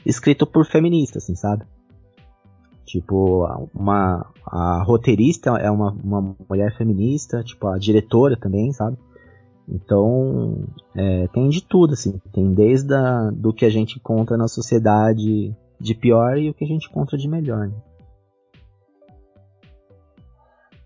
[0.03, 1.65] escrito por feministas, assim, sabe?
[2.89, 8.97] Tipo, uma, a roteirista é uma, uma mulher feminista, tipo, a diretora também, sabe?
[9.67, 12.19] Então, é, tem de tudo, assim.
[12.33, 16.65] Tem desde a, do que a gente encontra na sociedade de pior e o que
[16.65, 17.67] a gente encontra de melhor.
[17.67, 17.75] Né?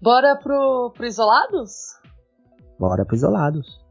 [0.01, 1.97] Bora pro, pro Isolados?
[2.77, 3.81] Bora pro Isolados.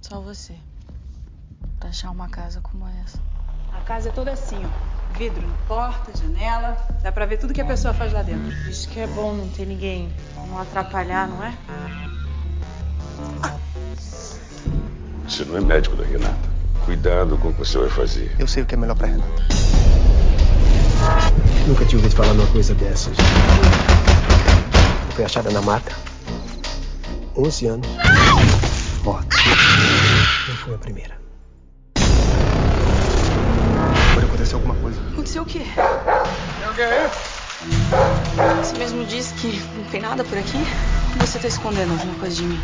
[0.00, 0.54] Só você.
[1.84, 3.18] Pra achar uma casa como essa.
[3.70, 5.18] A casa é toda assim, ó.
[5.18, 6.78] Vidro na porta, janela.
[7.02, 8.50] Dá pra ver tudo que a pessoa faz lá dentro.
[8.70, 10.10] Isso que é bom não ter ninguém.
[10.48, 11.54] Não atrapalhar, não é?
[15.28, 16.48] Você não é médico da Renata.
[16.86, 18.34] Cuidado com o que você vai fazer.
[18.38, 19.42] Eu sei o que é melhor pra Renata.
[21.68, 23.14] Nunca tinha ouvido falar numa coisa dessas.
[25.10, 25.94] Foi achada na mata.
[27.36, 27.88] 11 anos.
[29.04, 29.36] Morta.
[30.48, 31.23] Não foi a primeira.
[34.54, 35.00] Pode acontecer alguma coisa.
[35.12, 35.62] Aconteceu o quê?
[38.62, 40.58] Você mesmo disse que não tem nada por aqui?
[41.20, 42.60] Ou você tá escondendo alguma coisa de mim?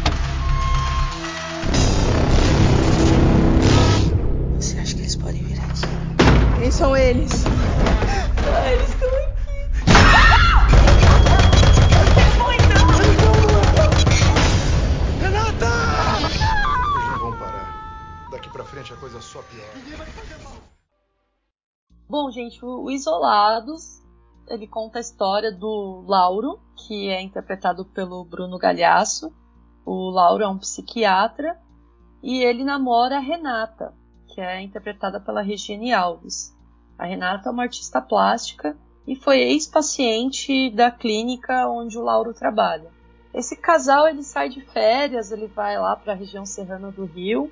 [22.63, 24.03] O Isolados,
[24.49, 29.33] ele conta a história do Lauro, que é interpretado pelo Bruno Galhaço.
[29.85, 31.59] O Lauro é um psiquiatra
[32.23, 33.95] e ele namora a Renata,
[34.29, 36.57] que é interpretada pela Regiane Alves.
[36.99, 42.91] A Renata é uma artista plástica e foi ex-paciente da clínica onde o Lauro trabalha.
[43.33, 47.51] Esse casal ele sai de férias, ele vai lá para a região serrana do Rio,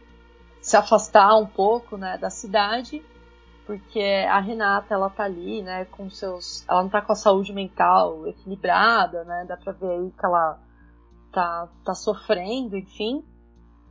[0.60, 3.02] se afastar um pouco, né, da cidade,
[3.68, 7.52] porque a Renata ela tá ali, né, com seus, ela não tá com a saúde
[7.52, 10.58] mental equilibrada, né, dá para ver aí que ela
[11.30, 13.22] tá tá sofrendo, enfim.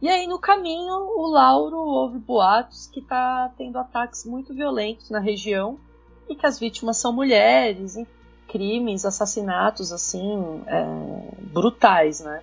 [0.01, 5.19] E aí no caminho o Lauro ouve boatos que tá tendo ataques muito violentos na
[5.19, 5.77] região
[6.27, 7.97] e que as vítimas são mulheres,
[8.47, 10.85] crimes, assassinatos assim é,
[11.53, 12.41] brutais, né?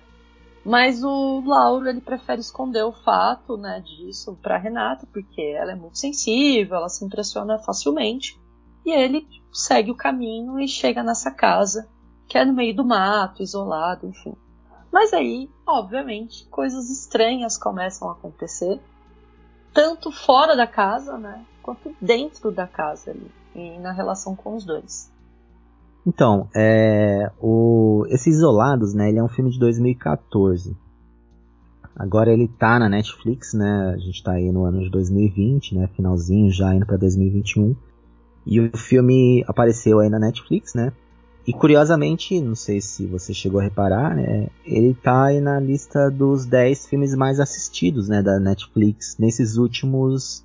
[0.65, 5.75] Mas o Lauro ele prefere esconder o fato, né, disso para Renata, porque ela é
[5.75, 8.41] muito sensível, ela se impressiona facilmente.
[8.83, 11.87] E ele segue o caminho e chega nessa casa,
[12.27, 14.33] que é no meio do mato, isolado, enfim.
[14.91, 18.81] Mas aí, obviamente, coisas estranhas começam a acontecer,
[19.71, 24.65] tanto fora da casa, né, quanto dentro da casa ali, e na relação com os
[24.65, 25.13] dois.
[26.05, 30.77] Então, é, o, esses Isolados, né, ele é um filme de 2014.
[31.95, 35.89] Agora ele tá na Netflix, né, a gente tá aí no ano de 2020, né,
[35.95, 37.75] finalzinho já indo pra 2021.
[38.45, 40.93] E o filme apareceu aí na Netflix, né,
[41.47, 46.11] e curiosamente, não sei se você chegou a reparar, né, ele tá aí na lista
[46.11, 50.44] dos 10 filmes mais assistidos, né, da Netflix nesses últimos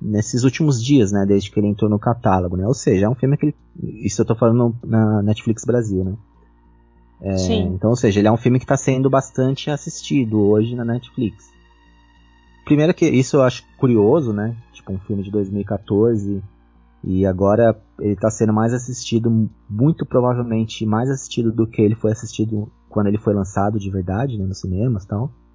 [0.00, 2.66] nesses últimos dias, né, desde que ele entrou no catálogo, né?
[2.66, 3.54] Ou seja, é um filme que ele,
[4.04, 6.14] isso eu tô falando na Netflix Brasil, né?
[7.20, 7.72] É, Sim.
[7.74, 11.50] Então, ou seja, ele é um filme que está sendo bastante assistido hoje na Netflix.
[12.64, 14.56] Primeiro que isso eu acho curioso, né?
[14.72, 16.42] Tipo um filme de 2014
[17.02, 22.10] e agora ele está sendo mais assistido, muito provavelmente mais assistido do que ele foi
[22.10, 25.24] assistido quando ele foi lançado de verdade, né, nos cinemas, e tal.
[25.26, 25.45] Então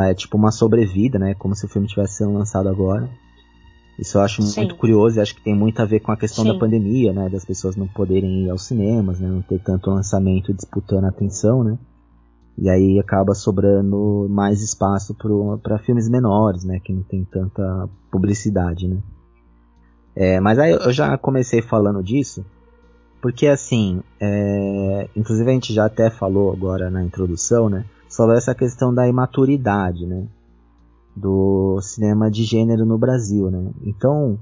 [0.00, 1.34] é tipo uma sobrevida, né?
[1.34, 3.08] Como se o filme tivesse sendo lançado agora.
[3.98, 4.60] Isso eu acho Sim.
[4.60, 6.52] muito curioso e acho que tem muito a ver com a questão Sim.
[6.52, 7.28] da pandemia, né?
[7.28, 9.28] Das pessoas não poderem ir aos cinemas, né?
[9.28, 11.76] Não ter tanto lançamento disputando a atenção, né?
[12.56, 15.16] E aí acaba sobrando mais espaço
[15.62, 16.78] para filmes menores, né?
[16.78, 18.98] Que não tem tanta publicidade, né?
[20.14, 22.44] É, mas aí eu já comecei falando disso,
[23.22, 27.84] porque assim, é, inclusive a gente já até falou agora na introdução, né?
[28.18, 30.26] Sobre essa questão da imaturidade, né?
[31.14, 33.70] Do cinema de gênero no Brasil, né?
[33.84, 34.36] Então,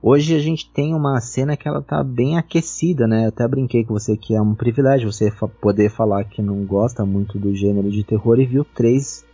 [0.00, 3.24] hoje a gente tem uma cena que ela tá bem aquecida, né?
[3.24, 6.64] Eu até brinquei com você que é um privilégio você fa poder falar que não
[6.64, 9.24] gosta muito do gênero de terror e viu três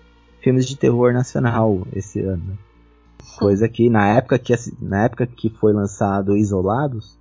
[0.41, 2.43] filmes de terror nacional esse ano.
[2.47, 2.55] né?
[3.39, 7.19] Coisa que na época que na época que foi lançado Isolados,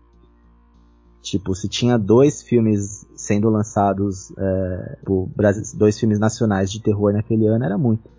[1.21, 5.29] tipo, se tinha dois filmes sendo lançados, é, por
[5.75, 8.09] dois filmes nacionais de terror naquele ano, era muito.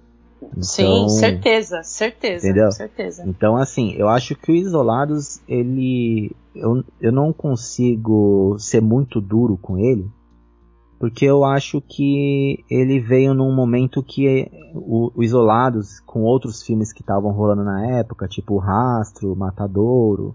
[0.61, 2.73] Sim, Então- certeza, certeza, Entendeu?
[2.73, 3.23] certeza.
[3.27, 6.31] Então, assim, eu acho que o Isolados, ele.
[6.55, 10.07] Eu, eu não consigo ser muito duro com ele,
[11.01, 16.93] porque eu acho que ele veio num momento que o, o Isolados, com outros filmes
[16.93, 20.35] que estavam rolando na época, tipo Rastro, Matadouro,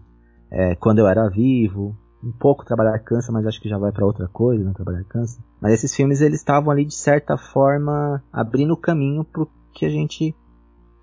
[0.50, 1.96] é, Quando Eu Era Vivo,
[2.28, 4.74] um pouco Trabalhar Cansa, mas acho que já vai pra outra coisa, né?
[4.76, 5.40] Trabalhar Cansa.
[5.62, 9.90] Mas esses filmes, eles estavam ali, de certa forma, abrindo o caminho pro que a
[9.90, 10.36] gente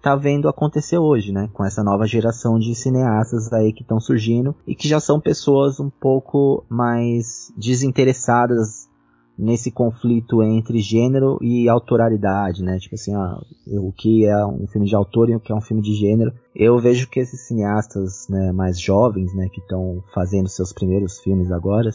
[0.02, 1.48] tá vendo acontecer hoje, né?
[1.52, 5.80] Com essa nova geração de cineastas aí que estão surgindo e que já são pessoas
[5.80, 8.83] um pouco mais desinteressadas
[9.38, 12.78] nesse conflito entre gênero e autoralidade, né?
[12.78, 15.60] Tipo assim, ah, o que é um filme de autor e o que é um
[15.60, 16.32] filme de gênero.
[16.54, 21.50] Eu vejo que esses cineastas né, mais jovens, né, que estão fazendo seus primeiros filmes
[21.50, 21.90] agora,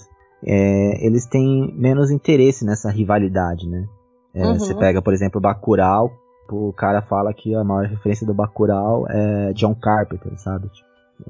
[0.46, 3.88] é, eles têm menos interesse nessa rivalidade, né?
[4.34, 4.60] É, uhum.
[4.60, 6.12] Você pega, por exemplo, Bacurau,
[6.52, 10.70] o cara fala que a maior referência do Bacurau é John Carpenter, sabe?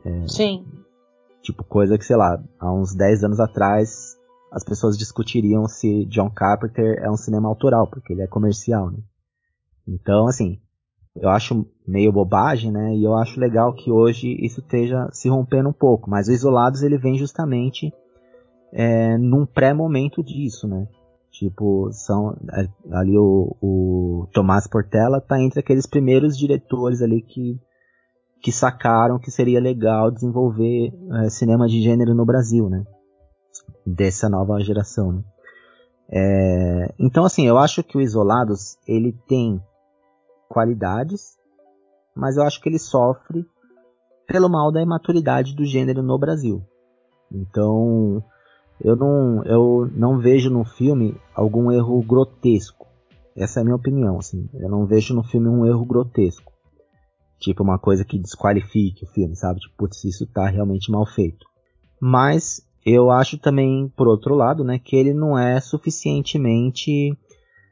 [0.05, 0.66] É, Sim.
[1.41, 4.09] Tipo, coisa que, sei lá, há uns 10 anos atrás
[4.52, 9.00] as pessoas discutiriam se John Carpenter é um cinema autoral, porque ele é comercial, né?
[9.88, 10.60] Então, assim,
[11.16, 12.95] eu acho meio bobagem, né?
[12.95, 16.10] E eu acho legal que hoje isso esteja se rompendo um pouco.
[16.10, 17.93] Mas o Isolados ele vem justamente
[18.72, 20.88] é, num pré-momento disso, né?
[21.32, 27.60] Tipo, são é, ali o, o Tomás Portela tá entre aqueles primeiros diretores ali que
[28.41, 30.93] que sacaram que seria legal desenvolver
[31.26, 32.86] é, cinema de gênero no Brasil, né?
[33.86, 35.24] Dessa nova geração, né?
[36.11, 39.61] É, então, assim, eu acho que o Isolados ele tem
[40.47, 41.38] qualidades,
[42.15, 43.45] mas eu acho que ele sofre
[44.28, 46.63] pelo mal da imaturidade do gênero no Brasil.
[47.32, 48.24] Então,
[48.82, 52.88] eu não, eu não vejo no filme algum erro grotesco.
[53.36, 54.49] Essa é a minha opinião, assim.
[54.53, 56.51] Eu não vejo no filme um erro grotesco.
[57.39, 59.59] Tipo, uma coisa que desqualifique o filme, sabe?
[59.59, 61.45] Tipo, putz, isso tá realmente mal feito.
[62.01, 62.61] Mas
[62.92, 67.18] eu acho também, por outro lado, né, que ele não é suficientemente.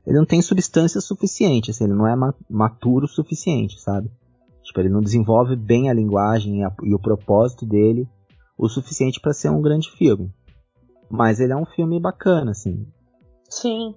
[0.06, 2.16] Ele não tem substância suficiente, assim, ele não é
[2.50, 4.10] maturo o suficiente, sabe?
[4.64, 8.08] Tipo, ele não desenvolve bem a linguagem e, a, e o propósito dele
[8.58, 10.34] o suficiente para ser um grande filme.
[11.10, 12.88] Mas ele é um filme bacana, assim.
[13.50, 13.96] Sim.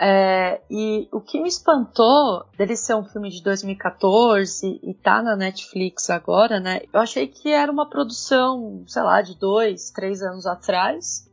[0.00, 5.34] É, e o que me espantou dele ser um filme de 2014 e tá na
[5.34, 6.82] Netflix agora, né?
[6.92, 11.28] Eu achei que era uma produção, sei lá, de dois, três anos atrás.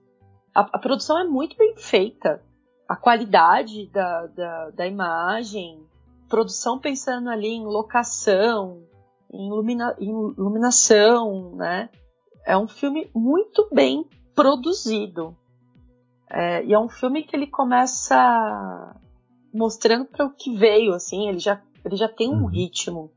[0.53, 2.41] A, a produção é muito bem feita.
[2.89, 5.85] A qualidade da, da, da imagem,
[6.27, 8.83] produção pensando ali em locação,
[9.31, 11.89] em, ilumina, em iluminação, né?
[12.43, 15.37] É um filme muito bem produzido.
[16.29, 18.95] É, e é um filme que ele começa
[19.53, 22.47] mostrando para o que veio, assim, ele já, ele já tem um uhum.
[22.47, 23.11] ritmo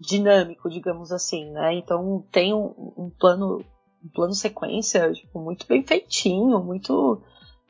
[0.00, 1.74] dinâmico, digamos assim, né?
[1.74, 3.64] Então tem um, um plano
[4.04, 7.22] um plano sequência tipo, muito bem feitinho, muito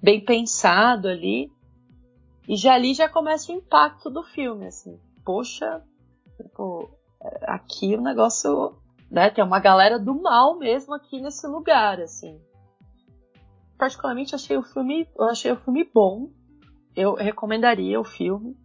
[0.02, 1.52] bem pensado ali.
[2.48, 4.98] E já ali já começa o impacto do filme, assim.
[5.24, 5.82] Poxa,
[6.36, 6.90] tipo,
[7.22, 8.74] é, aqui o negócio,
[9.10, 12.40] né, tem uma galera do mal mesmo aqui nesse lugar, assim
[13.84, 16.30] particularmente achei o filme, eu achei o filme bom.
[16.96, 18.56] Eu recomendaria o filme.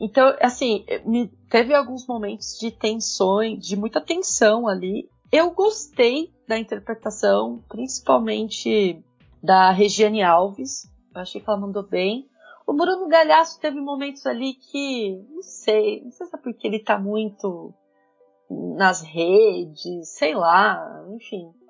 [0.00, 5.08] Então, assim, me, teve alguns momentos de tensões, de muita tensão ali.
[5.30, 9.00] Eu gostei da interpretação, principalmente
[9.40, 10.90] da Regiane Alves.
[11.14, 12.28] Eu achei que ela mandou bem.
[12.66, 16.80] O Bruno Galhaço teve momentos ali que, não sei, não sei se é porque ele
[16.80, 17.72] tá muito
[18.50, 21.61] nas redes, sei lá, enfim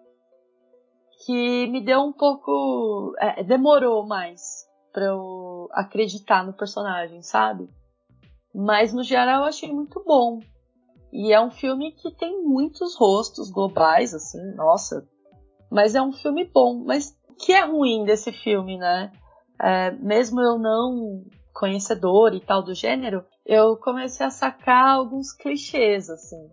[1.24, 3.14] que me deu um pouco.
[3.18, 7.68] É, demorou mais pra eu acreditar no personagem, sabe?
[8.54, 10.40] Mas no geral eu achei muito bom.
[11.12, 15.06] E é um filme que tem muitos rostos globais, assim, nossa.
[15.70, 16.84] Mas é um filme bom.
[16.84, 19.12] Mas o que é ruim desse filme, né?
[19.60, 26.08] É, mesmo eu não conhecedor e tal do gênero, eu comecei a sacar alguns clichês,
[26.08, 26.50] assim.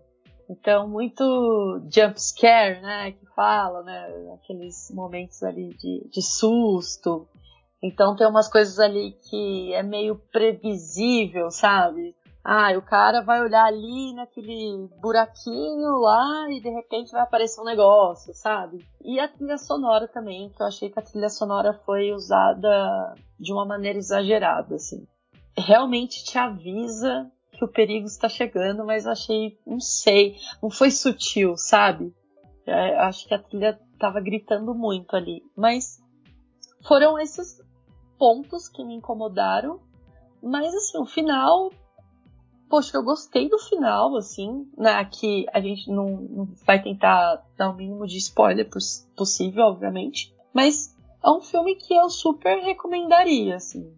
[0.50, 3.12] Então, muito jump scare, né?
[3.12, 4.34] Que fala, né?
[4.34, 7.28] Aqueles momentos ali de, de susto.
[7.80, 12.16] Então, tem umas coisas ali que é meio previsível, sabe?
[12.42, 17.64] Ah, o cara vai olhar ali naquele buraquinho lá e de repente vai aparecer um
[17.64, 18.84] negócio, sabe?
[19.04, 23.52] E a trilha sonora também, que eu achei que a trilha sonora foi usada de
[23.52, 25.06] uma maneira exagerada, assim.
[25.56, 27.30] Realmente te avisa
[27.60, 32.10] que o perigo está chegando, mas achei, não sei, não foi sutil, sabe?
[32.66, 35.42] É, acho que a trilha estava gritando muito ali.
[35.54, 36.02] Mas
[36.88, 37.60] foram esses
[38.18, 39.78] pontos que me incomodaram.
[40.42, 41.70] Mas assim, o final.
[42.70, 45.04] Poxa, eu gostei do final, assim, né?
[45.04, 48.70] Que a gente não, não vai tentar dar o mínimo de spoiler
[49.14, 50.34] possível, obviamente.
[50.54, 53.92] Mas é um filme que eu super recomendaria, assim,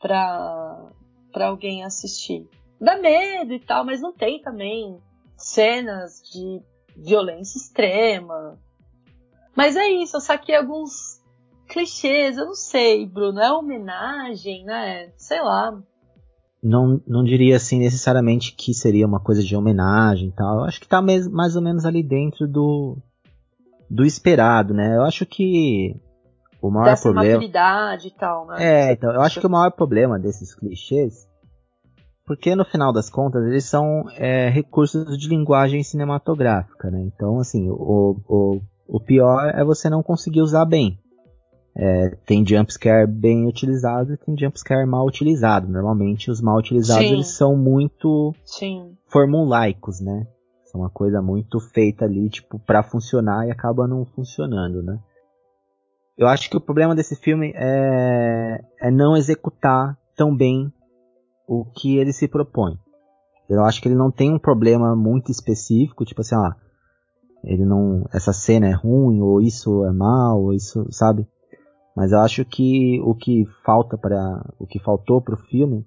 [0.00, 0.90] pra
[1.32, 2.48] alguém assistir
[2.84, 4.98] dá medo e tal, mas não tem também
[5.36, 6.62] cenas de
[6.96, 8.58] violência extrema.
[9.56, 11.20] Mas é isso, eu saquei alguns
[11.68, 15.10] clichês, eu não sei, Bruno, é homenagem, né?
[15.16, 15.76] Sei lá.
[16.62, 20.60] não, não diria assim necessariamente que seria uma coisa de homenagem e tal.
[20.60, 22.96] Eu acho que tá mais, mais ou menos ali dentro do,
[23.90, 24.96] do esperado, né?
[24.96, 25.94] Eu acho que
[26.60, 27.44] o maior Dessa problema.
[28.08, 28.56] e tal, né?
[28.58, 31.28] É, então, eu acho que o maior problema desses clichês.
[32.26, 37.00] Porque no final das contas eles são é, recursos de linguagem cinematográfica, né?
[37.02, 40.98] Então, assim, o, o, o pior é você não conseguir usar bem.
[41.76, 45.68] É, tem jumpscare bem utilizado e tem jumpscare mal utilizado.
[45.68, 47.12] Normalmente os mal utilizados Sim.
[47.12, 48.96] eles são muito Sim.
[49.08, 50.26] formulaicos, né?
[50.64, 54.98] São uma coisa muito feita ali, tipo, pra funcionar e acaba não funcionando, né?
[56.16, 60.72] Eu acho que o problema desse filme é, é não executar tão bem
[61.46, 62.78] o que ele se propõe.
[63.48, 66.56] Eu acho que ele não tem um problema muito específico, tipo assim, ah,
[67.44, 71.26] ele não, essa cena é ruim, ou isso é mal, ou isso, sabe?
[71.94, 75.86] Mas eu acho que o que falta para, o que faltou pro filme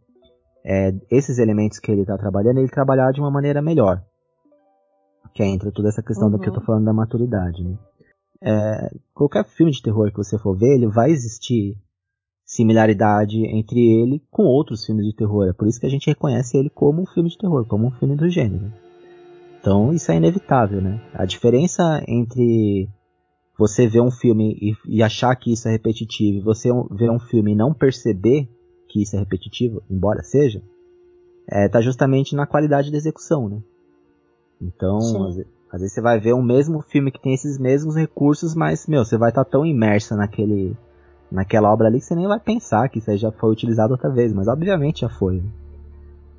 [0.63, 4.01] é esses elementos que ele tá trabalhando, ele trabalhar de uma maneira melhor.
[5.33, 6.65] Que entra toda essa questão do que eu tô Uhum.
[6.65, 7.77] falando da maturidade, né?
[8.41, 11.75] É, qualquer filme de terror que você for ver, ele vai existir
[12.47, 15.49] similaridade entre ele com outros filmes de terror.
[15.49, 17.91] É por isso que a gente reconhece ele como um filme de terror, como um
[17.91, 18.71] filme do gênero.
[19.59, 21.01] Então isso é inevitável, né?
[21.13, 22.87] A diferença entre
[23.59, 27.11] você ver um filme e, e achar que isso é repetitivo e você um- ver
[27.11, 28.47] um filme e não perceber
[28.87, 30.61] que isso é repetitivo, embora seja,
[31.49, 33.61] é, tá justamente na qualidade da execução, né?
[34.61, 37.95] Então, às, ve- às vezes você vai ver o mesmo filme que tem esses mesmos
[37.95, 40.75] recursos, mas, meu, você vai estar tão imersa naquele,
[41.31, 44.33] naquela obra ali você nem vai pensar que isso aí já foi utilizado outra vez,
[44.33, 45.43] mas obviamente já foi.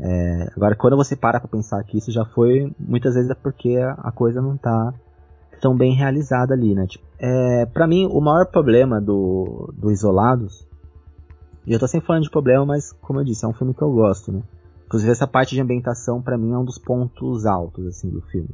[0.01, 3.77] É, agora, quando você para pra pensar que isso já foi, muitas vezes é porque
[3.77, 4.95] a, coisa não tá
[5.61, 6.87] tão bem realizada ali, né?
[6.87, 10.67] Tipo, é, para mim, o maior problema do, do Isolados,
[11.67, 13.83] e eu tô sempre falando de problema, mas como eu disse, é um filme que
[13.83, 14.43] eu gosto, né?
[14.87, 18.49] Inclusive essa parte de ambientação pra mim é um dos pontos altos assim do filme.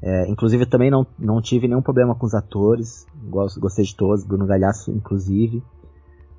[0.00, 3.96] É, inclusive eu também não, não tive nenhum problema com os atores, gosto, gostei de
[3.96, 5.62] todos, Bruno Galhaço inclusive.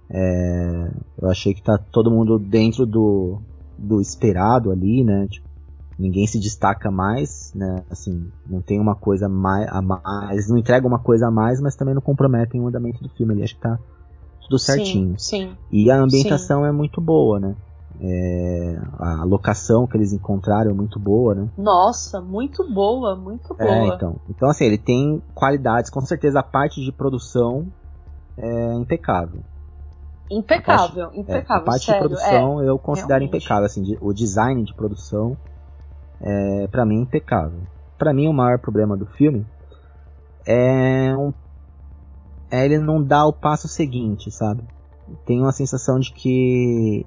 [0.10, 0.92] É,
[1.22, 3.42] eu achei que tá todo mundo dentro do,
[3.78, 5.28] do esperado ali, né?
[5.28, 5.48] Tipo,
[6.00, 7.84] ninguém se destaca mais, né?
[7.90, 11.76] Assim, não tem uma coisa mais, a mais, não entregam uma coisa a mais, mas
[11.76, 13.44] também não comprometem o andamento do filme ali.
[13.44, 13.78] Acho que tá
[14.42, 15.20] tudo certinho.
[15.20, 15.58] Sim, sim.
[15.70, 17.56] E a ambientação é muito boa, né?
[18.02, 21.50] É, a locação que eles encontraram é muito boa, né?
[21.58, 23.70] Nossa, muito boa, muito boa.
[23.70, 24.16] É, então.
[24.30, 27.68] Então, assim, ele tem qualidades, com certeza a parte de produção
[28.38, 29.42] é impecável.
[30.32, 32.04] Impecável, É, impecável, a parte sério.
[32.04, 33.36] de produção eu considero realmente.
[33.36, 35.36] impecável, assim, de- o design de produção
[36.22, 37.60] é para mim impecável.
[37.98, 39.46] Pra mim o maior problema do filme
[40.46, 41.34] é um
[42.52, 44.64] é ele não dar o passo seguinte, sabe?
[45.26, 47.06] Tenho uma sensação de que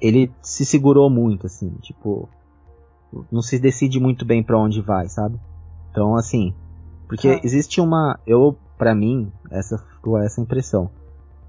[0.00, 2.28] ele se segurou muito, assim, tipo,
[3.30, 5.38] não se decide muito bem pra onde vai, sabe?
[5.90, 6.54] Então, assim,
[7.08, 7.40] porque Tá.
[7.42, 10.90] existe uma, eu, pra mim, essa ficou essa impressão.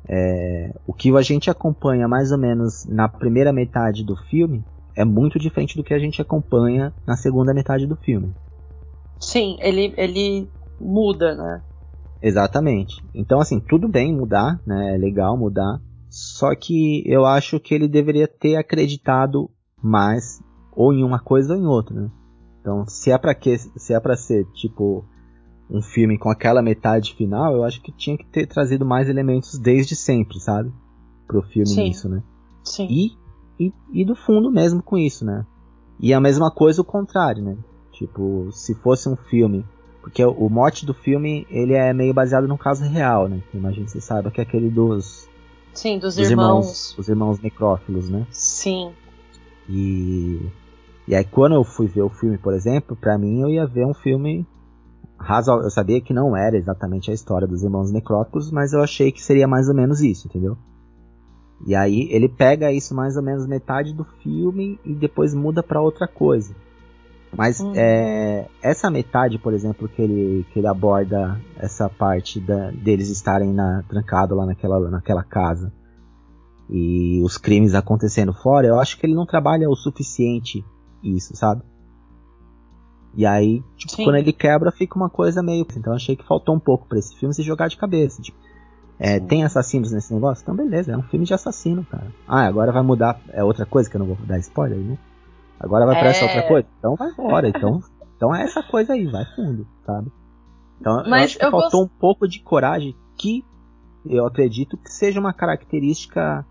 [0.08, 4.64] É, o que a gente acompanha mais ou menos na primeira metade do filme
[4.96, 8.34] é muito diferente do que a gente acompanha na segunda metade do filme.
[9.20, 11.62] Sim, ele, ele muda, né?
[12.22, 12.96] Exatamente.
[13.14, 14.96] Então, assim, tudo bem mudar, né?
[14.96, 15.80] É legal mudar.
[16.10, 19.50] Só que eu acho que ele deveria ter acreditado
[19.82, 20.42] mais
[20.72, 22.10] ou em uma coisa ou em outra, né?
[22.62, 25.06] Então, se é para que se é para ser tipo
[25.70, 29.58] um filme com aquela metade final, eu acho que tinha que ter trazido mais elementos
[29.58, 30.72] desde sempre, sabe?
[31.28, 31.84] Pro filme Sim.
[31.84, 32.24] nisso, né?
[32.64, 32.88] Sim.
[32.90, 33.12] E,
[33.60, 35.46] e, e do fundo mesmo com isso, né?
[36.00, 37.58] E a mesma coisa o contrário, né?
[37.92, 39.66] Tipo, se fosse um filme.
[40.02, 43.44] Porque o, mote do filme, ele é meio baseado num caso real, né?
[43.54, 45.29] Imagino que você saiba que é aquele dos,
[45.74, 46.98] Sim, dos, dos irmãos.
[46.98, 48.26] Os irmãos necrófilos, né?
[48.32, 48.94] Sim.
[49.68, 50.40] E.
[51.08, 53.86] E aí quando eu fui ver o filme, por exemplo, pra mim eu ia ver
[53.86, 54.46] um filme
[55.18, 55.64] razoável.
[55.64, 59.22] Eu sabia que não era exatamente a história dos irmãos necrófilos, mas eu achei que
[59.22, 60.58] seria mais ou menos isso, entendeu?
[61.66, 65.82] E aí ele pega isso mais ou menos metade do filme e depois muda pra
[65.82, 66.56] outra coisa.
[67.38, 67.74] Mas Uhum.
[67.76, 73.54] é, essa metade, por exemplo, que ele, que ele aborda essa parte da, deles estarem
[73.54, 75.72] na, trancado lá naquela, naquela casa
[76.70, 80.64] e os crimes acontecendo fora, eu acho que ele não trabalha o suficiente
[81.04, 81.64] isso, sabe?
[83.16, 84.04] E aí, tipo, Sim.
[84.04, 85.66] quando ele quebra, fica uma coisa meio.
[85.76, 88.22] Então eu achei que faltou um pouco pra esse filme se jogar de cabeça.
[88.22, 88.38] Tipo,
[89.00, 90.44] é, tem assassinos nesse negócio?
[90.44, 92.14] Então beleza, é um filme de assassino, cara.
[92.28, 93.20] Ah, agora vai mudar.
[93.30, 94.98] É outra coisa que eu não vou dar spoiler, né?
[95.60, 96.28] Agora vai pra essa É.
[96.28, 96.68] outra coisa?
[96.78, 97.50] Então vai embora.
[97.50, 97.80] Então,
[98.16, 100.12] então é essa coisa aí, vai fundo, sabe?
[100.80, 103.44] Então eu Mas acho que eu faltou gost- um pouco de coragem que
[104.06, 106.46] eu acredito que seja uma característica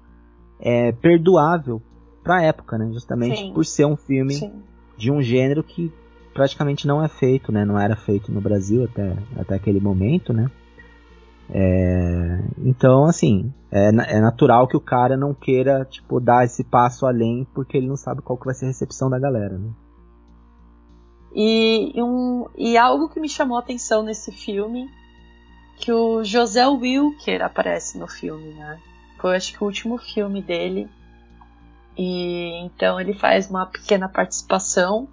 [0.60, 1.80] é, perdoável
[2.22, 2.90] pra época, né?
[2.92, 3.52] Justamente Sim.
[3.54, 4.62] por ser um filme Sim.
[4.98, 5.90] de um gênero que
[6.34, 7.64] praticamente não é feito, né?
[7.64, 10.50] Não era feito no Brasil até, até aquele momento, né?
[11.50, 17.06] É, então, assim, é, é natural que o cara não queira, tipo, dar esse passo
[17.06, 19.70] além porque ele não sabe qual que vai ser a recepção da galera, né?
[21.34, 24.88] E, e um, e algo que me chamou a atenção nesse filme,
[25.76, 28.80] que o José Wilker aparece no filme, né?
[29.20, 30.88] Foi acho que o último filme dele.
[31.96, 35.08] E então ele faz uma pequena participação.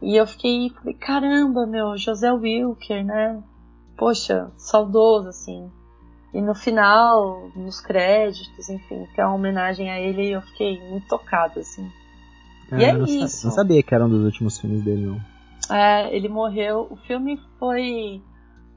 [0.00, 3.42] E eu fiquei, falei, caramba, meu, José Wilker, né?
[3.96, 5.70] Poxa, saudoso, assim.
[6.34, 11.06] E no final, nos créditos, enfim, tem uma homenagem a ele e eu fiquei muito
[11.08, 11.88] tocada, assim.
[12.72, 13.46] E é eu não, sa- isso.
[13.46, 15.20] não sabia que era um dos últimos filmes dele, não.
[15.74, 16.86] É, ele morreu.
[16.90, 18.22] O filme foi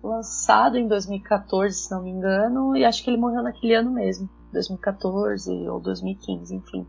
[0.03, 4.29] lançado em 2014, se não me engano, e acho que ele morreu naquele ano mesmo,
[4.53, 6.85] 2014 ou 2015, enfim.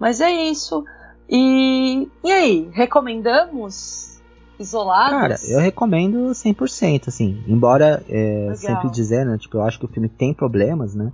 [0.00, 0.84] Mas é isso.
[1.28, 4.13] E, e aí, recomendamos
[4.58, 5.10] Isolados?
[5.10, 7.42] Cara, eu recomendo 100%, assim.
[7.46, 9.36] Embora, é, sempre dizer, né?
[9.38, 11.12] Tipo, eu acho que o filme tem problemas, né?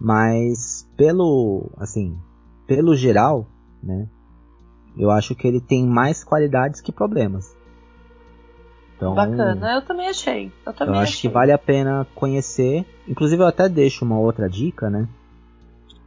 [0.00, 2.18] Mas, pelo, assim,
[2.66, 3.46] pelo geral,
[3.82, 4.08] né?
[4.96, 7.56] Eu acho que ele tem mais qualidades que problemas.
[8.96, 10.52] Então, Bacana, eu também achei.
[10.66, 11.28] Eu também eu acho achei.
[11.28, 12.86] que vale a pena conhecer.
[13.08, 15.08] Inclusive, eu até deixo uma outra dica, né?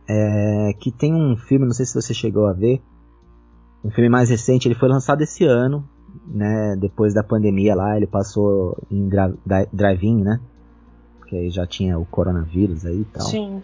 [0.07, 2.81] É, que tem um filme, não sei se você chegou a ver,
[3.83, 5.87] um filme mais recente, ele foi lançado esse ano,
[6.27, 6.75] né?
[6.79, 9.09] Depois da pandemia lá, ele passou em
[9.71, 10.39] drive-in, né?
[11.19, 13.25] Porque aí já tinha o coronavírus aí e tal.
[13.25, 13.63] Sim.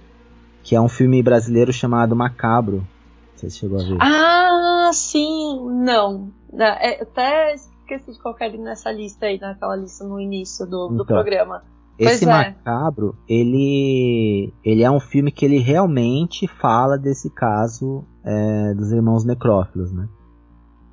[0.64, 2.78] Que é um filme brasileiro chamado Macabro.
[2.78, 3.98] Não sei se chegou a ver.
[4.00, 6.30] Ah, sim, não.
[6.54, 10.94] É, até esqueci de colocar ele nessa lista aí, naquela lista no início do, do
[10.96, 11.06] Então.
[11.06, 11.64] programa.
[11.98, 12.28] pois Esse é.
[12.28, 19.24] Macabro, ele, ele é um filme que ele realmente fala desse caso é, dos irmãos
[19.26, 20.08] necrófilos, né?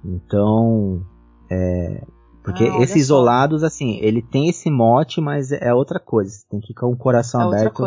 [0.05, 1.03] Então,
[1.51, 2.03] é,
[2.43, 2.97] porque Ah, só.
[2.99, 6.31] isolados, assim, ele tem esse mote, mas é outra coisa.
[6.31, 7.85] Você tem que ir com o coração É aberto.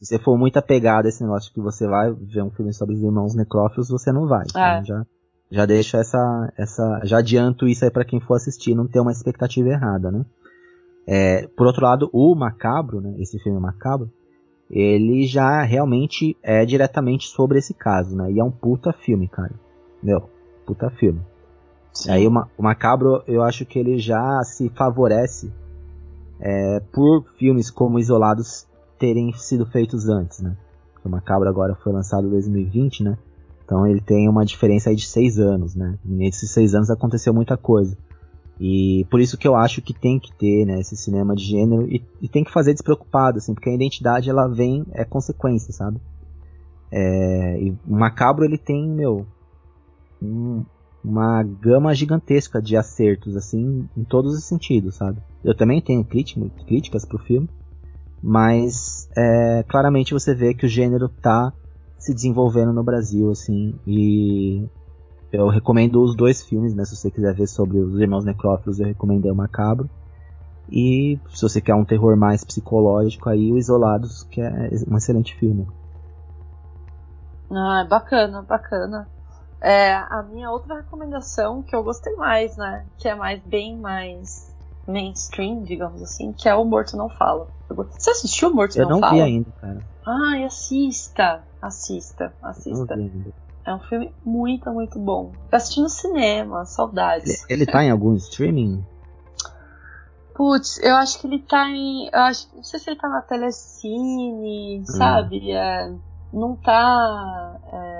[0.00, 2.94] Se você for muito apegado a esse negócio que você vai ver um filme sobre
[2.96, 4.44] os irmãos necrófilos, você não vai.
[4.48, 4.84] Então, É.
[4.84, 5.06] já,
[5.50, 9.12] já deixo essa, essa, já adianto isso aí pra quem for assistir, não ter uma
[9.12, 10.24] expectativa errada, né?
[11.06, 14.10] É, por outro lado, o Macabro, né, esse filme Macabro,
[14.70, 18.30] ele já realmente é diretamente sobre esse caso, né?
[18.30, 19.52] E é um puta filme, cara.
[20.02, 20.28] Meu,
[20.66, 21.20] puta filme.
[21.92, 22.10] Sim.
[22.10, 25.52] Aí o, o Macabro, eu acho que ele já se favorece
[26.40, 28.66] é, por filmes como Isolados
[28.98, 30.56] terem sido feitos antes, né?
[30.94, 33.18] Porque O Macabro agora foi lançado em 2020, né?
[33.64, 35.98] Então ele tem uma diferença aí de seis anos, né?
[36.04, 37.96] E nesses seis anos aconteceu muita coisa.
[38.58, 41.88] E por isso que eu acho que tem que ter, né, esse cinema de gênero
[41.88, 45.98] e, e tem que fazer despreocupado, assim, porque a identidade ela vem, é consequência, sabe?
[46.92, 49.26] É, e o Macabro ele tem, meu,
[50.20, 50.62] um-
[51.02, 55.20] uma gama gigantesca de acertos, assim, em todos os sentidos, sabe?
[55.42, 57.48] Eu também tenho crítica, críticas pro filme,
[58.22, 61.52] mas é, claramente você vê que o gênero tá
[61.98, 64.68] se desenvolvendo no Brasil, assim, e
[65.32, 66.84] eu recomendo os dois filmes, né?
[66.84, 69.88] Se você quiser ver sobre os irmãos necrófilos, eu recomendei o Macabro.
[70.70, 75.34] E se você quer um terror mais psicológico, aí o Isolados, que é um excelente
[75.36, 75.66] filme.
[77.50, 79.08] Ah, bacana, bacana.
[79.62, 82.86] É, a minha outra recomendação que eu gostei mais, né?
[82.98, 84.48] Que é mais bem mais
[84.88, 87.46] mainstream, digamos assim, que é o Morto Não Fala.
[87.68, 89.14] Eu Você assistiu o Morto Eu Não, não Fala?
[89.14, 89.78] vi ainda, cara.
[90.06, 91.42] Ai, assista.
[91.60, 92.96] Assista, Não assista.
[92.96, 93.32] vi ainda.
[93.66, 95.32] É um filme muito, muito bom.
[95.52, 97.44] Eu assisti no cinema, Ele, saudades.
[97.50, 98.82] ele tá em algum streaming?
[100.34, 102.08] Putz, eu acho que ele tá em.
[102.10, 105.52] Eu acho, não sei se ele tá na Telecine, sabe?
[105.52, 105.92] É,
[106.32, 107.60] não tá.
[107.70, 107.99] é,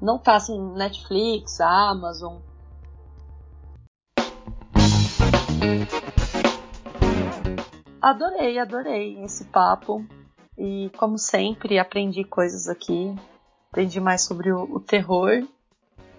[0.00, 2.38] não tá assim, Netflix, Amazon.
[8.00, 10.04] Adorei, adorei esse papo.
[10.56, 13.14] E como sempre, aprendi coisas aqui.
[13.70, 15.46] Aprendi mais sobre o, o terror.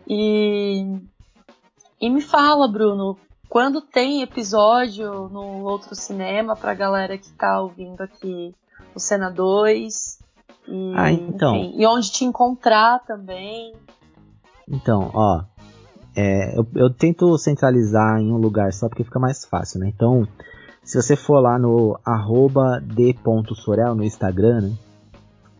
[0.07, 0.99] E.
[2.01, 3.17] E me fala, Bruno,
[3.49, 8.55] quando tem episódio no outro cinema pra galera que tá ouvindo aqui
[8.95, 10.19] o Cena 2.
[10.67, 11.55] E, Ah, então.
[11.55, 13.73] enfim, e onde te encontrar também.
[14.67, 15.43] Então, ó.
[16.15, 19.87] é, eu, eu tento centralizar em um lugar só porque fica mais fácil, né?
[19.87, 20.27] Então,
[20.83, 24.73] se você for lá no arroba d.sorel no Instagram, né?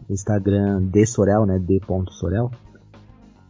[0.10, 1.60] Instagram d.sorel, né?
[1.60, 2.52] d.sorel.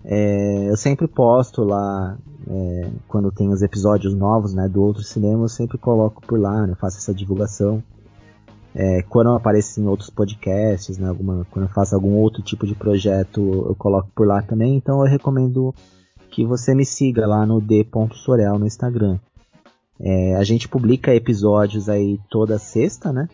[0.03, 4.67] É, eu sempre posto lá é, quando tem os episódios novos, né?
[4.67, 6.75] Do outro cinema, eu sempre coloco por lá, né?
[6.75, 7.83] Faço essa divulgação.
[8.75, 12.67] É, quando eu apareço em outros podcasts, né, alguma, quando eu faço algum outro tipo
[12.67, 14.75] de projeto, eu coloco por lá também.
[14.75, 15.73] Então eu recomendo
[16.29, 19.19] que você me siga lá no d.sorel no Instagram.
[19.99, 23.27] É, a gente publica episódios aí toda sexta, né?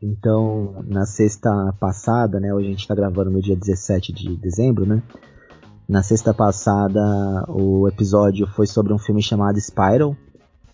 [0.00, 2.52] Então, na sexta passada, né?
[2.52, 5.02] Hoje a gente está gravando no dia 17 de dezembro, né?
[5.88, 10.16] Na sexta passada, o episódio foi sobre um filme chamado Spiral,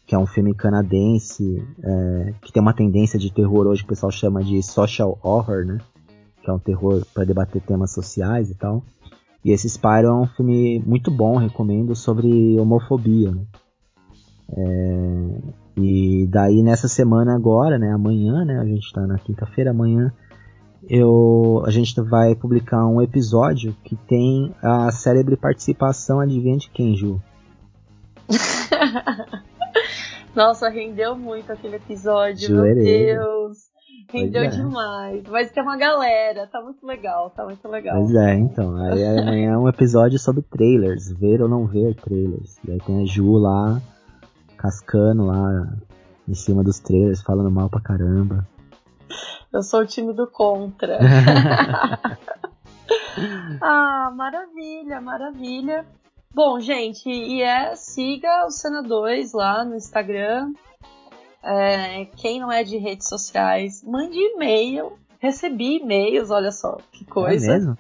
[0.06, 4.10] que é um filme canadense é, que tem uma tendência de terror hoje, o pessoal
[4.10, 5.78] chama de social horror, né?
[6.42, 8.82] Que é um terror para debater temas sociais e tal.
[9.44, 13.32] E esse Spyro é um filme muito bom, recomendo, sobre homofobia.
[13.32, 13.42] Né?
[14.54, 15.38] É,
[15.76, 20.12] e daí nessa semana agora, né, amanhã, né, a gente está na quinta-feira, amanhã,
[20.88, 26.94] eu, a gente vai publicar um episódio que tem a célebre participação, adivinha de quem,
[26.94, 27.20] Ju?
[30.34, 33.58] Nossa, rendeu muito aquele episódio, meu Deus.
[34.10, 34.48] Rendeu é.
[34.48, 35.22] demais.
[35.28, 37.96] Mas tem uma galera, tá muito legal, tá muito legal.
[37.96, 38.76] Pois é, então.
[38.76, 42.56] Aí amanhã é um episódio sobre trailers, ver ou não ver trailers.
[42.66, 43.80] E aí tem a Ju lá,
[44.56, 45.68] cascando lá
[46.28, 48.46] em cima dos trailers, falando mal pra caramba.
[49.52, 50.98] Eu sou o time do contra.
[53.60, 55.86] ah, maravilha, maravilha.
[56.34, 60.52] Bom, gente, e é siga o Cena 2 lá no Instagram.
[61.42, 64.98] É, quem não é de redes sociais, mande e-mail.
[65.18, 67.46] Recebi e-mails, olha só que coisa.
[67.46, 67.78] É mesmo?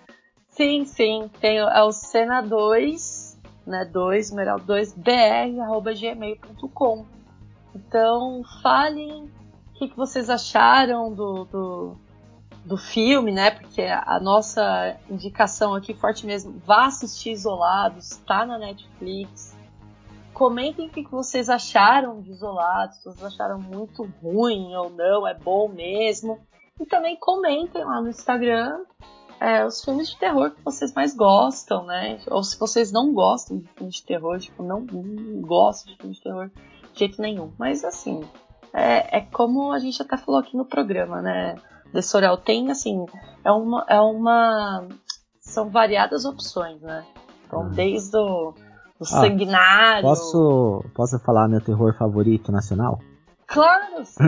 [0.48, 1.30] Sim, sim.
[1.40, 3.84] Tem é o Cena2, né?
[3.90, 7.06] 2, numeral 2, br, arroba gmail.com.
[7.74, 11.96] Então, falem o que, que vocês acharam do, do,
[12.64, 13.50] do filme, né?
[13.50, 19.56] Porque a nossa indicação aqui forte mesmo, vá assistir Isolados, está na Netflix.
[20.32, 25.34] Comentem o que vocês acharam de Isolados, se vocês acharam muito ruim ou não, é
[25.34, 26.40] bom mesmo.
[26.80, 28.80] E também comentem lá no Instagram
[29.42, 32.20] é, os filmes de terror que vocês mais gostam, né?
[32.30, 36.16] Ou se vocês não gostam de filmes de terror, tipo, não, não gostam de filmes
[36.18, 36.48] de terror
[36.92, 37.52] de jeito nenhum.
[37.58, 38.22] Mas assim,
[38.72, 41.56] é, é como a gente até falou aqui no programa, né?
[41.92, 43.04] De Sorel tem assim,
[43.44, 44.86] é uma, é uma.
[45.40, 47.04] São variadas opções, né?
[47.46, 47.70] Então, hum.
[47.70, 48.54] desde o
[49.02, 50.02] o ah, sanguinário.
[50.02, 53.00] Posso, posso falar meu terror favorito nacional?
[53.46, 54.22] Claro, sim,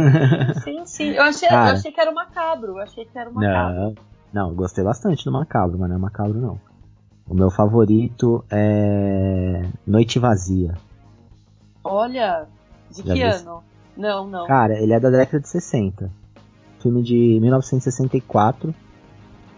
[0.63, 1.09] sim, sim.
[1.11, 2.73] Eu achei, Cara, eu achei que era o macabro.
[2.73, 3.95] Eu achei que era o macabro.
[4.33, 6.61] Não, não, gostei bastante do macabro, mas não é macabro não.
[7.27, 10.75] O meu favorito é Noite Vazia.
[11.83, 12.47] Olha,
[12.91, 13.65] de Já que ano?
[13.97, 14.47] Não, não.
[14.47, 16.11] Cara, ele é da década de 60.
[16.85, 18.75] Filme de 1964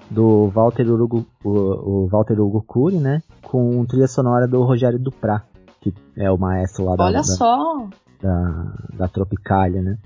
[0.09, 3.21] do Walter Urugu, o, o Walter Hugo Cury, né?
[3.43, 5.43] Com trilha sonora do Rogério Duprá,
[5.81, 7.89] que é o maestro lá da, Olha só.
[8.23, 9.99] Da, da Tropicália, né?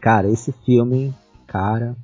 [0.00, 1.14] Cara, esse filme,
[1.46, 1.94] cara.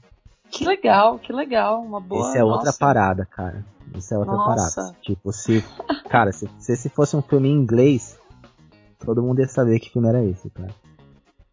[0.48, 2.28] Que legal, que legal, uma boa.
[2.28, 2.78] Esse é outra Nossa.
[2.78, 3.64] parada, cara.
[3.96, 4.76] Isso é outra Nossa.
[4.76, 4.96] parada.
[5.02, 5.64] Tipo, se.
[6.08, 8.16] Cara, se, se esse fosse um filme em inglês,
[9.04, 10.70] todo mundo ia saber que filme era esse, cara.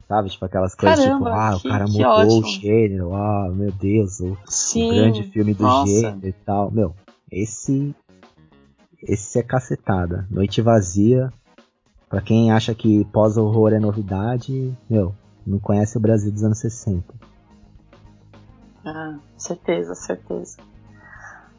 [0.08, 0.30] Sabe?
[0.30, 3.72] Tipo aquelas coisas tipo, Caramba, tipo, ah, que, o cara mudou o gênero, ah, meu
[3.72, 5.92] Deus, o, o grande filme do Nossa.
[5.92, 6.72] gênero e tal.
[6.72, 6.96] Meu,
[7.32, 7.96] esse.
[9.04, 10.26] Esse é cacetada.
[10.32, 11.32] Noite Vazia.
[12.10, 15.14] Pra quem acha que pós-horror é novidade, meu,
[15.46, 17.04] não conhece o Brasil dos anos 60.
[18.86, 20.58] Ah, certeza, certeza.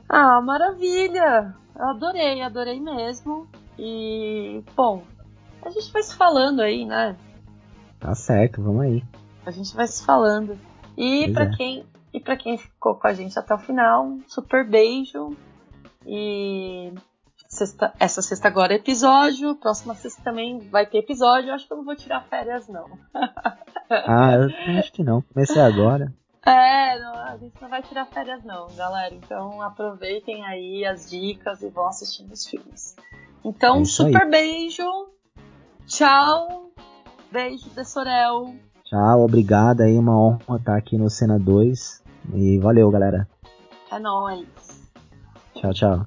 [0.08, 1.54] Ah, maravilha!
[1.78, 3.46] Eu adorei, adorei mesmo.
[3.78, 5.04] E, bom,
[5.62, 7.14] a gente vai se falando aí, né?
[7.98, 9.02] Tá certo, vamos aí.
[9.44, 10.58] A gente vai se falando.
[10.96, 11.50] E para é.
[11.56, 15.36] quem e para quem ficou com a gente até o final, um super beijo.
[16.06, 16.92] E
[17.48, 21.50] sexta, essa sexta agora é episódio, próxima sexta também vai ter episódio.
[21.50, 22.86] Eu acho que eu não vou tirar férias não.
[23.90, 25.22] ah, eu acho que não.
[25.22, 26.12] Comecei agora.
[26.44, 29.14] É, não, a gente não vai tirar férias não, galera.
[29.14, 32.96] Então aproveitem aí as dicas e vão assistindo os filmes.
[33.44, 34.12] Então, É isso aí.
[34.12, 35.08] super beijo.
[35.86, 36.67] Tchau.
[37.30, 38.54] Beijo, Tessorel.
[38.84, 42.02] Tchau, obrigado aí, uma honra estar aqui no Cena 2.
[42.34, 43.28] E valeu, galera.
[43.90, 44.46] É nóis.
[45.54, 46.06] Tchau, tchau.